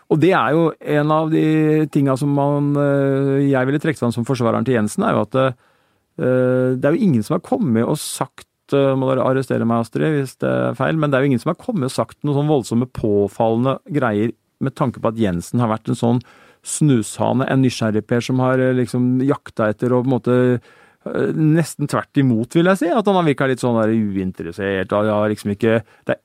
[0.06, 0.66] og, det er jo
[1.00, 1.46] en av de
[1.94, 5.40] tinga som man eh, jeg ville trekke fram som forsvareren til Jensen, er jo at
[5.42, 5.56] eh,
[6.76, 10.08] det er jo ingen som har kommet og sagt eh, må dere arrestere meg, Astrid,
[10.14, 12.42] hvis det er feil, men det er jo ingen som har kommet og sagt noen
[12.42, 16.24] sånn voldsomme, påfallende greier med tanke på at Jensen har vært en sånn
[16.66, 21.90] snushane, en nysgjerrigper som har eh, liksom jakta etter og på en måte eh, Nesten
[21.92, 22.88] tvert imot, vil jeg si.
[22.90, 24.94] At han har virka litt sånn der uinteressert.
[24.96, 26.20] og har liksom ikke det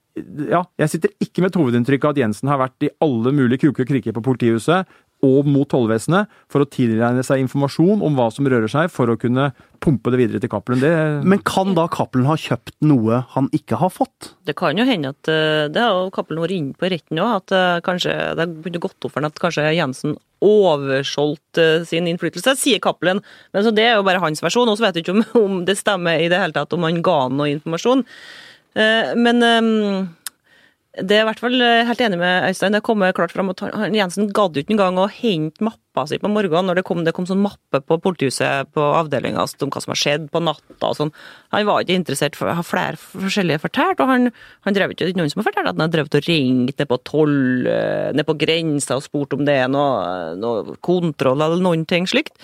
[0.51, 3.67] ja, Jeg sitter ikke med et hovedinntrykk av at Jensen har vært i alle mulige
[3.67, 4.89] kroker og kriker på politihuset
[5.27, 9.19] og mot tollvesenet for å tilregne seg informasjon om hva som rører seg, for å
[9.21, 10.81] kunne pumpe det videre til Cappelen.
[10.83, 10.93] Det
[11.29, 14.33] Men kan da Cappelen ha kjøpt noe han ikke har fått?
[14.49, 17.33] Det kan jo hende at eh, Det har Cappelen vært inne på i retten òg,
[17.43, 22.09] at eh, kanskje det har gått opp for ham at kanskje Jensen oversolgte eh, sin
[22.11, 23.23] innflytelse, sier Cappelen.
[23.53, 25.61] Men så det er jo bare hans versjon, og så vet vi ikke om, om
[25.69, 28.07] det stemmer i det hele tatt, om han ga noe informasjon.
[28.79, 29.43] Eh, Men
[30.99, 32.75] det er i hvert fall eh, helt enig med Øystein.
[32.75, 33.63] Det kommer klart fram at
[33.95, 37.27] Jensen gadd ikke engang å hente mappa si på morgenen når det kom, det kom
[37.29, 41.13] sånn mappe på politihuset på avdelinga om hva som har skjedd på natta og sånn.
[41.55, 44.31] Han var ikke interessert for å ha flere forskjellige fortalt, og han,
[44.67, 47.01] han drev ikke noen som har fortalt at han har drevet og ringt ned på
[47.09, 51.87] toll, eh, ned på grensa og spurt om det er noe, noe kontroll eller noen
[51.91, 52.37] ting slikt.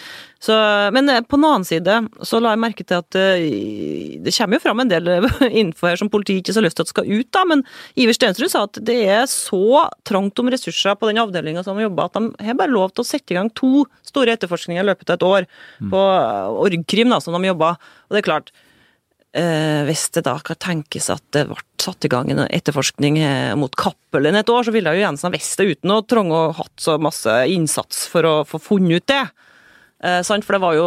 [0.42, 0.54] Så,
[0.92, 1.94] men eh, på den annen side
[2.26, 5.08] så la jeg merke til at eh, det kommer jo fram en del
[5.62, 7.64] info her som politiet ikke så lyst til at skal ut, da, men
[7.96, 12.10] Iver Stensrud sa at det er så trangt om ressurser på den avdelinga som jobber,
[12.10, 15.12] at de har bare lov til å sette i gang to store etterforskninger i løpet
[15.12, 15.48] av et år
[15.92, 17.74] på eh, orgkrim, da, som de jobba.
[18.08, 18.52] Og det er klart,
[19.36, 23.54] eh, hvis det da kan tenkes at det ble satt i gang en etterforskning eh,
[23.58, 26.54] mot Cappelen et år, så ville jo Jensen ha visst det uten å trenge å
[26.56, 29.24] hatt så masse innsats for å få funnet ut det.
[30.04, 30.44] Eh, sant?
[30.46, 30.86] For det var jo,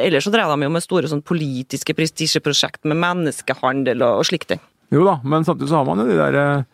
[0.00, 4.56] Ellers så drev de jo med store sånn politiske prestisjeprosjekt med menneskehandel og, og slikt.
[4.94, 6.66] Jo da, men samtidig så har man jo de der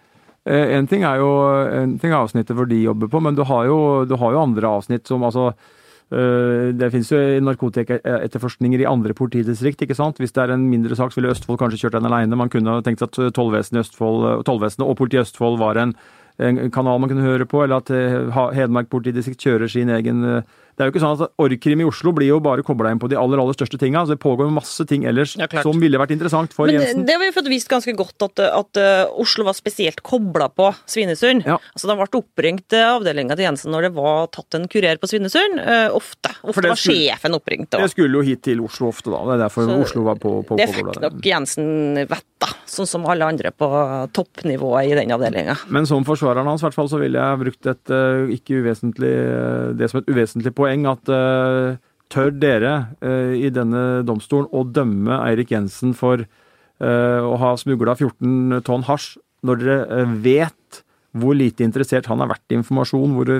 [0.44, 1.28] En ting er jo
[1.70, 3.78] en ting er avsnittet hvor de jobber på, men du har jo,
[4.09, 9.85] du har jo andre avsnitt som altså eh, det finnes jo narkotikaetterforskninger i andre politidistrikt.
[9.87, 10.18] ikke sant?
[10.18, 12.38] Hvis det er en mindre sak, så ville Østfold kanskje kjørt den alene.
[12.38, 15.94] Man kunne tenkt seg at tollvesenet tollvesenet og politiet i Østfold var en,
[16.42, 20.59] en kanal man kunne høre på, eller at eh, Hedmark politidistrikt kjører sin egen eh,
[20.76, 23.08] det er jo ikke sånn at Orkrim i Oslo blir jo bare kobla inn på
[23.12, 24.02] de aller aller største tinga.
[24.02, 27.04] Altså, det pågår masse ting ellers Ja, som ville vært interessant for Men Jensen.
[27.06, 30.70] det har vi fått vist ganske godt at, at uh, Oslo var spesielt kobla på
[30.88, 31.44] Svinesund.
[31.48, 31.58] Ja.
[31.74, 35.11] Altså da ble oppringt uh, avdelinga til Jensen når det var tatt en kurer på
[35.11, 35.61] Svinesund.
[35.61, 36.32] Uh, ofte.
[36.42, 37.70] Ofte var skulle- sjefen oppringt.
[37.72, 37.82] da.
[37.85, 39.20] Jeg skulle jo hit til Oslo ofte, da.
[39.28, 42.48] Det er derfor Så Oslo var på, på det fikk nok Jensen vett, da.
[42.68, 43.68] Sånn som alle andre på
[44.16, 45.56] toppnivået i den avdelinga.
[45.72, 49.12] Men som forsvareren hans, i hvert fall, så ville jeg brukt et eh, ikke uvesentlig
[49.12, 50.61] eh, det som et uvesentlig poeng.
[50.68, 51.78] At uh,
[52.12, 57.94] tør dere uh, i denne domstolen å dømme Eirik Jensen for eh, å ha smugla
[57.94, 60.82] 14 tonn hasj, når dere vet
[61.12, 63.14] hvor lite interessert han har vært i informasjon.
[63.14, 63.32] hvor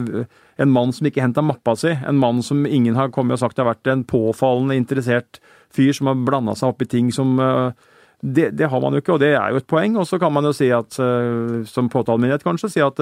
[0.61, 3.59] En mann som ikke henta mappa si, en mann som ingen har kommet og sagt
[3.59, 5.41] har vært en påfallende interessert
[5.73, 7.41] fyr som har blanda seg opp i ting som
[8.23, 9.97] det, det har man jo ikke, og det er jo et poeng.
[9.99, 10.99] Og så kan man jo si at,
[11.67, 13.01] som påtalemyndighet kanskje, si at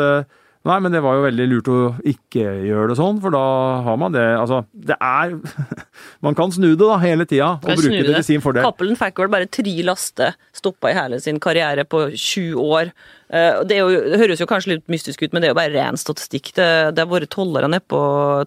[0.68, 1.78] nei, men det var jo veldig lurt å
[2.12, 3.44] ikke gjøre det sånn, for da
[3.86, 5.36] har man det Altså, det er
[6.24, 8.66] Man kan snu det da hele tida, og bruke det til sin fordel.
[8.66, 12.92] Cappelen fikk vel bare tre laster stoppa i hele sin karriere på sju år.
[13.32, 15.54] Eh, og Det, er jo, det høres jo kanskje litt mystisk ut, men det er
[15.54, 16.52] jo bare ren statistikk.
[16.56, 18.00] Det, det har vært tollere nede på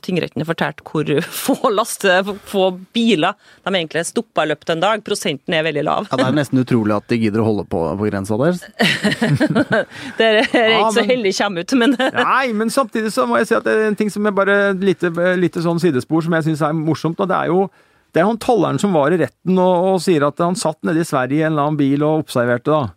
[0.05, 1.09] tingretten fortalt hvor
[1.43, 2.19] få laste,
[2.51, 5.05] få biler de egentlig stoppa i løpet av en dag.
[5.07, 6.11] Prosenten er veldig lav.
[6.11, 8.59] Ja, Det er nesten utrolig at de gidder å holde på på grensa der.
[10.17, 11.95] Det er, er Ja, ikke så heldig heldig kommer ut, men
[12.27, 14.57] Nei, men samtidig så må jeg si at det er en ting som er bare
[14.77, 17.19] lite, lite sånn sidespor som jeg syns er morsomt.
[17.19, 17.67] og det er jo
[18.13, 21.01] det er han tolleren som var i retten og, og sier at han satt nede
[21.01, 22.91] i Sverige i en eller annen bil og observerte, da.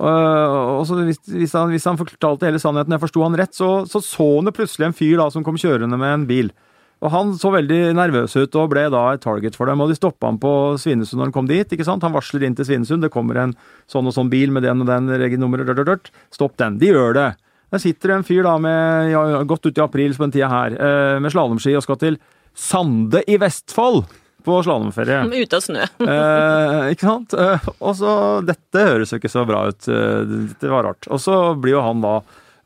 [0.00, 4.00] Så hvis, hvis, han, hvis han fortalte hele sannheten, jeg forsto han rett, så, så
[4.38, 6.52] han jo plutselig en fyr da som kom kjørende med en bil.
[7.00, 9.80] Og Han så veldig nervøs ut og ble da et target for dem.
[9.80, 11.72] og De stoppa han på Svinesund når han kom dit.
[11.72, 12.04] ikke sant?
[12.04, 13.00] Han varsler inn til Svinesund.
[13.04, 13.54] Det kommer en
[13.88, 16.10] sånn og sånn bil med den og den dørt.
[16.28, 16.76] Stopp den.
[16.80, 17.30] De gjør det.
[17.70, 21.20] Der sitter en fyr da med, ja, godt i april på den tida her, eh,
[21.22, 22.18] med slalåmski og skal til
[22.52, 24.02] Sande i Vestfold
[24.44, 25.22] på slalåmferie.
[25.30, 25.86] ute av snø.
[26.10, 27.34] Eh, ikke sant?
[27.34, 28.12] Eh, og så
[28.46, 29.88] Dette høres jo ikke så bra ut.
[29.88, 31.08] Eh, det var rart.
[31.10, 32.20] Og så blir jo han da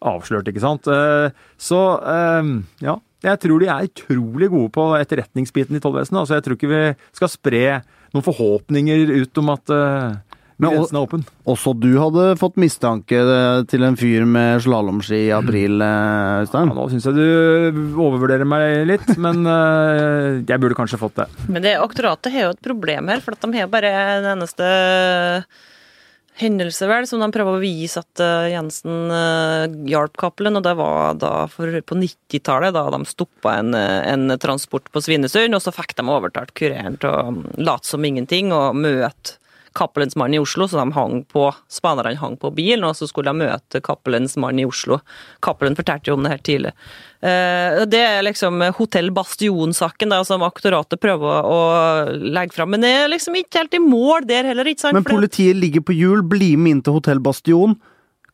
[0.04, 0.88] avslørt, ikke sant.
[0.90, 2.54] Eh, så eh,
[2.84, 2.98] ja.
[3.24, 6.18] Jeg tror de er utrolig gode på etterretningsbiten i tollvesenet.
[6.20, 6.82] Altså, jeg tror ikke vi
[7.16, 7.62] skal spre
[8.12, 11.24] noen forhåpninger ut om at eh, Men grensen er åpen.
[11.50, 16.70] Også du hadde fått mistanke eh, til en fyr med slalåmski i april, eh, Øystein.
[16.70, 21.28] Ja, nå syns jeg du overvurderer meg litt, men eh, jeg burde kanskje fått det.
[21.48, 24.68] Men det aktoratet har jo et problem her, for at de har bare den eneste
[26.38, 29.12] hendelse vel, som de prøver å vise at Jensen
[29.86, 34.90] hjalp Cappelen, og det var da for, på 90-tallet, da de stoppa en, en transport
[34.90, 38.74] på Svinesund, og så fikk de overtalt kureren til å mm, late som ingenting og
[38.82, 39.38] møte
[39.74, 43.32] Cappelens mann i Oslo, så de hang på, spanerne hang på bilen, og så skulle
[43.32, 45.00] de møte Cappelens mann i Oslo.
[45.42, 46.72] Cappelen fortalte jo om det her tidlig.
[47.24, 51.58] Eh, Det er liksom Hotell Bastion-saken som aktoratet prøver å
[52.22, 54.94] legge fram, men det er liksom ikke helt i mål der heller, ikke sant?
[54.94, 57.74] Men politiet ligger på hjul, bli med inn til Hotell Bastion.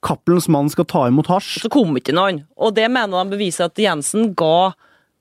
[0.02, 1.60] Cappelens mann skal ta imot hasj.
[1.64, 2.44] så kom ikke noen.
[2.56, 4.72] Og det mener de beviser at Jensen ga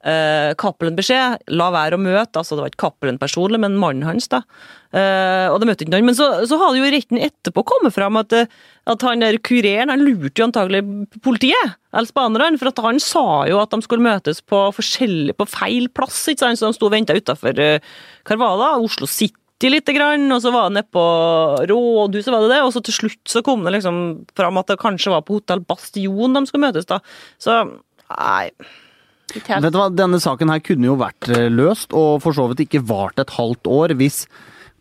[0.08, 1.44] eh, Cappelen beskjed.
[1.56, 2.40] La være å møte.
[2.40, 4.44] Altså, det var ikke Cappelen personlig, men mannen hans, da.
[4.90, 6.08] Eh, og det møtte ikke noen.
[6.10, 8.50] Men så, så har det jo retten etterpå kommet fram at, eh,
[8.90, 10.82] at han der kureren han lurte jo antagelig
[11.26, 15.90] politiet, eller spanerne, for at han sa jo at de skulle møtes på på feil
[15.94, 16.60] plass, ikke sant?
[16.60, 17.86] så de sto og venta utafor uh,
[18.28, 21.06] Carvala, Oslo City lite grann, og så var det nede på
[21.70, 24.04] rådhuset, var det det, og så til slutt så kom det liksom
[24.38, 27.02] fram at det kanskje var på Hotell Bastion de skulle møtes, da.
[27.42, 28.50] Så nei.
[29.66, 32.66] Vet du hva, Denne saken her kunne jo vært eh, løst, og for så vidt
[32.66, 34.24] ikke vart et halvt år hvis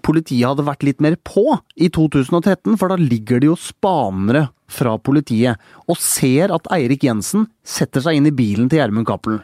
[0.07, 4.95] politiet hadde vært litt mer på i 2013, for da ligger det jo spanere fra
[5.01, 9.43] politiet og ser at Eirik Jensen setter seg inn i bilen til Gjermund Cappelen.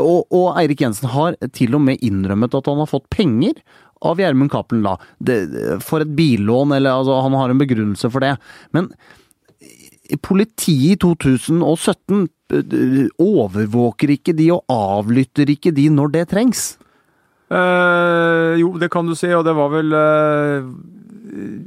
[0.00, 3.60] Og, og Eirik Jensen har til og med innrømmet at han har fått penger
[4.04, 5.38] av Gjermund Cappelen da, det,
[5.84, 8.34] for et billån, eller altså, han har en begrunnelse for det.
[8.76, 8.90] Men
[10.24, 16.74] politiet i 2017 eh, overvåker ikke de og avlytter ikke de når det trengs.
[17.52, 20.68] Eh, jo, det kan du si, og det var vel eh,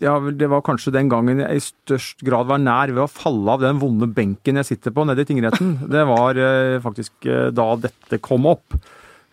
[0.01, 3.53] ja, Det var kanskje den gangen jeg i størst grad var nær ved å falle
[3.53, 5.75] av den vonde benken jeg sitter på nede i tingretten.
[5.93, 8.77] Det var eh, faktisk eh, da dette kom opp.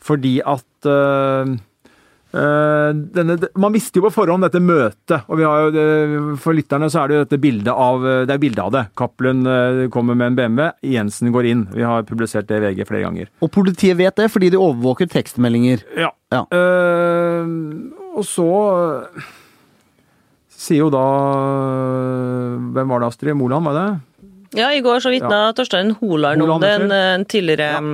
[0.04, 1.54] Fordi at eh,
[2.34, 5.84] denne, man visste jo på forhånd dette møtet, og vi har jo det,
[6.42, 8.84] for lytterne så er det jo dette bildet av det er bildet av det.
[8.98, 11.64] Cappelen eh, kommer med en BMW, Jensen går inn.
[11.74, 13.30] Vi har publisert det i VG flere ganger.
[13.44, 15.84] Og politiet vet det, fordi de overvåker tekstmeldinger.
[15.98, 16.10] Ja.
[16.34, 16.44] Ja.
[16.50, 17.46] Uh,
[18.14, 19.26] og så eh,
[20.50, 23.86] sier jo da eh, Hvem var det, Astrid Moland, var det?
[24.58, 27.84] Ja, i går så vitna Torstein Holand om det, en, en tidligere Ja.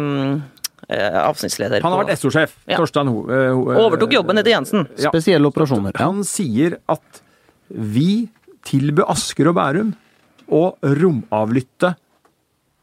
[0.90, 1.82] Eh, avsnittsleder.
[1.86, 2.56] Han har vært SO-sjef.
[2.68, 2.76] Ja.
[2.82, 3.22] Torstein Ho...
[3.30, 4.86] eh, Ho- eh, Overtok jobben etter Jensen.
[4.98, 5.12] Ja.
[5.14, 5.96] Spesielle operasjoner.
[6.02, 7.22] Han sier at
[7.70, 8.28] vi
[8.66, 9.94] tilbød Asker og Bærum
[10.50, 11.94] å romavlytte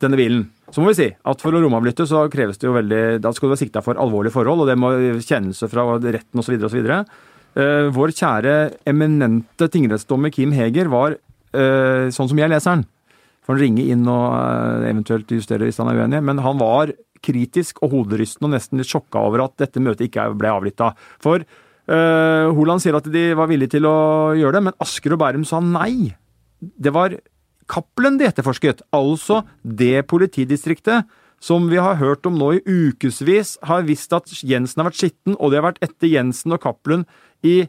[0.02, 0.46] denne bilen.
[0.72, 3.48] Så må vi si at for å romavlytte så kreves det jo veldig Da skal
[3.48, 4.90] du være sikta for alvorlige forhold, og det må
[5.24, 6.58] kjennelse fra retten osv.
[6.68, 6.90] osv.
[7.58, 8.56] Uh, vår kjære
[8.92, 11.16] eminente tingrettsdommer Kim Heger var,
[11.56, 12.84] uh, sånn som jeg leser han
[13.48, 16.92] Får han ringe inn og uh, eventuelt justere hvis han er uenig, men han var
[17.24, 20.92] kritisk og hoderystende og nesten litt sjokka over at dette møtet ikke ble avlytta.
[21.24, 23.98] For uh, Holand sier at de var villige til å
[24.38, 26.14] gjøre det, men Asker og Bærum sa nei.
[26.60, 27.18] Det var
[27.68, 31.10] Cappelen de etterforsket, altså det politidistriktet
[31.44, 35.36] som vi har hørt om nå i ukevis, har visst at Jensen har vært skitten,
[35.38, 37.04] og det har vært etter Jensen og Cappelen
[37.46, 37.68] i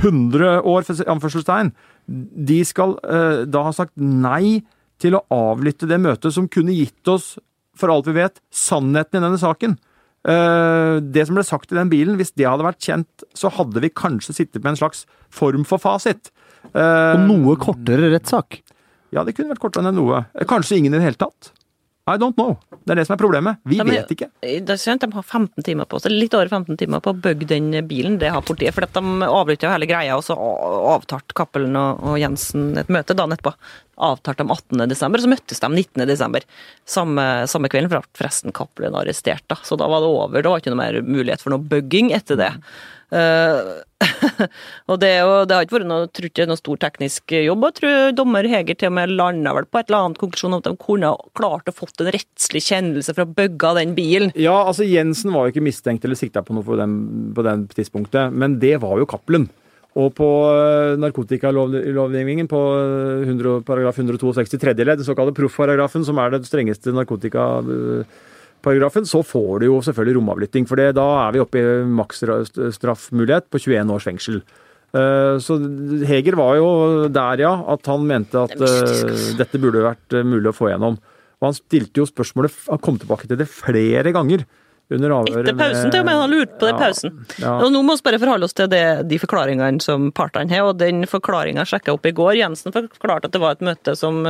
[0.00, 1.74] 100 år, for anførselstegn.
[2.08, 4.62] De skal uh, da ha sagt nei
[5.02, 7.34] til å avlytte det møtet som kunne gitt oss,
[7.76, 9.76] for alt vi vet, sannheten i denne saken.
[10.24, 13.82] Eh, det som ble sagt i den bilen, hvis det hadde vært kjent, så hadde
[13.84, 15.04] vi kanskje sittet med en slags
[15.34, 16.30] form for fasit.
[16.72, 18.62] Eh, Og noe kortere rettssak.
[19.12, 20.24] ja, det kunne vært kortere enn noe.
[20.48, 21.52] Kanskje ingen i det hele tatt.
[22.06, 22.58] I don't know.
[22.84, 23.56] Det er det som er problemet.
[23.64, 24.26] Vi De vet ikke.
[24.42, 27.16] Det er sant, De har 15 timer på seg, litt over 15 timer på å
[27.18, 28.18] bygge den bilen.
[28.20, 28.74] Det har politiet.
[28.76, 33.16] For de avlytta jo hele greia, og så avtalte Cappelen og, og Jensen et møte
[33.16, 33.54] dagen etterpå.
[33.96, 34.84] Avtalte om 18.
[34.90, 36.06] desember, så møttes de 19.
[36.10, 36.46] desember.
[36.88, 39.60] Samme, samme kvelden for forresten Cappelen arrestert, da.
[39.62, 40.42] Så da var det over.
[40.42, 42.52] Det var ikke noe mer mulighet for noe bugging etter det.
[43.14, 43.84] Uh,
[44.90, 45.10] og det,
[45.46, 47.66] det har ikke vært noe, tror ikke noe stor teknisk jobb.
[47.68, 50.62] Jeg tror dommer Heger til og med landa vel på et eller annet konklusjon om
[50.62, 54.34] at de kunne klart å fått en rettslig kjennelse for å bugge den bilen.
[54.34, 56.96] Ja, altså Jensen var jo ikke mistenkt eller sikta på noe på den,
[57.36, 59.48] på den tidspunktet, men det var jo Cappelen.
[59.94, 66.18] Og på eh, narkotikalovgivningen, på eh, 100, paragraf 162 tredje ledd, den såkalte proffparagrafen, som
[66.18, 70.64] er den strengeste narkotikaparagrafen, så får du jo selvfølgelig romavlytting.
[70.66, 71.64] For det, da er vi oppe i
[72.02, 74.36] maksstraffmulighet på 21 års fengsel.
[74.94, 75.56] Eh, Så
[76.06, 76.68] Heger var jo
[77.10, 79.30] der, ja, at han mente at Det eh, ass.
[79.38, 80.94] dette burde vært eh, mulig å få gjennom.
[81.42, 84.40] Og han stilte jo spørsmålet, han kom tilbake til det flere ganger.
[84.92, 86.18] Under avhøret Etter pausen, til og med.
[86.20, 87.26] Han lurte på det i Ja, pausen.
[87.40, 87.52] ja.
[87.64, 90.76] Og nå må vi bare forholde oss til det, de forklaringene som partene har, og
[90.78, 92.34] den forklaringa sjekka opp i går.
[92.42, 94.24] Jensen forklarte at det var et møte som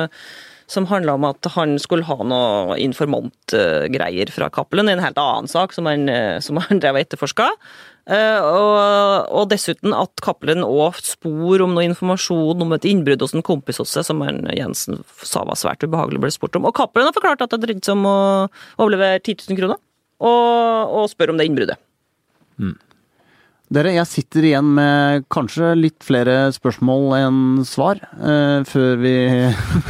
[0.67, 4.89] som handla om at han skulle ha noe informantgreier fra Cappelen.
[4.89, 6.09] En helt annen sak som han,
[6.41, 7.51] som han drev og etterforska.
[8.09, 13.35] Eh, Og, og dessuten at Cappelen òg spor om noe informasjon om et innbrudd hos
[13.37, 16.65] en kompis hos seg, som han Jensen sa var svært ubehagelig å bli spurt om.
[16.65, 18.17] Og Cappelen har forklart at det dreide seg om å
[18.79, 19.81] overlevere 10 000 kroner,
[20.23, 21.81] og, og spør om det innbruddet.
[23.75, 29.15] Dere, jeg sitter igjen med kanskje litt flere spørsmål enn svar, eh, før vi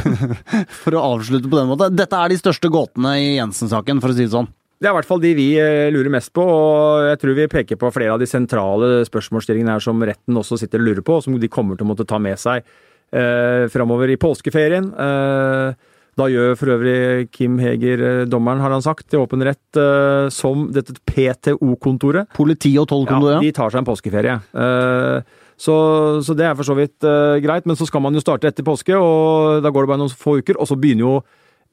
[0.81, 1.97] For å avslutte på den måten.
[1.97, 4.49] Dette er de største gåtene i Jensen-saken, for å si det sånn.
[4.79, 7.51] Det er i hvert fall de vi eh, lurer mest på, og jeg tror vi
[7.51, 11.19] peker på flere av de sentrale spørsmålsstillingene her som retten også sitter og lurer på,
[11.19, 14.89] og som de kommer til å måtte ta med seg eh, framover i påskeferien.
[14.91, 19.79] Eh, da gjør for øvrig Kim Heger, eh, dommeren, har han sagt, i åpen rett
[19.79, 22.29] eh, som dette PTO-kontoret.
[22.35, 24.37] Politi og tollkontor, Ja, de tar seg en påskeferie.
[24.55, 25.71] Eh, Så,
[26.19, 26.99] så det er for så vidt
[27.39, 30.11] greit, men så skal man jo starte etter påske, og da går det bare noen
[30.11, 31.13] få uker, og så begynner jo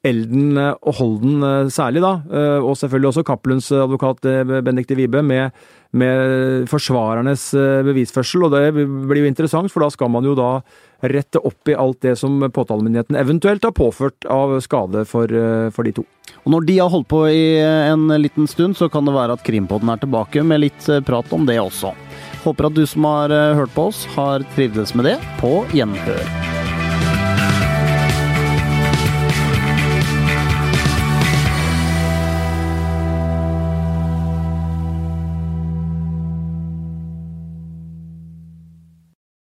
[0.03, 4.19] Elden eh, og Holden eh, særlig, da, eh, og selvfølgelig også Cappelens advokat
[4.65, 5.53] Benedicte Wibe, med,
[5.95, 7.51] med forsvarernes
[7.87, 8.43] bevisførsel.
[8.47, 10.57] Og det blir jo interessant, for da skal man jo da
[11.03, 15.31] rette opp i alt det som påtalemyndigheten eventuelt har påført av skade for,
[15.75, 16.05] for de to.
[16.43, 19.43] Og når de har holdt på i en liten stund, så kan det være at
[19.45, 21.91] Krimpodden er tilbake med litt prat om det også.
[22.47, 25.17] Håper at du som har hørt på oss, har trivdes med det.
[25.43, 26.62] På gjenhør.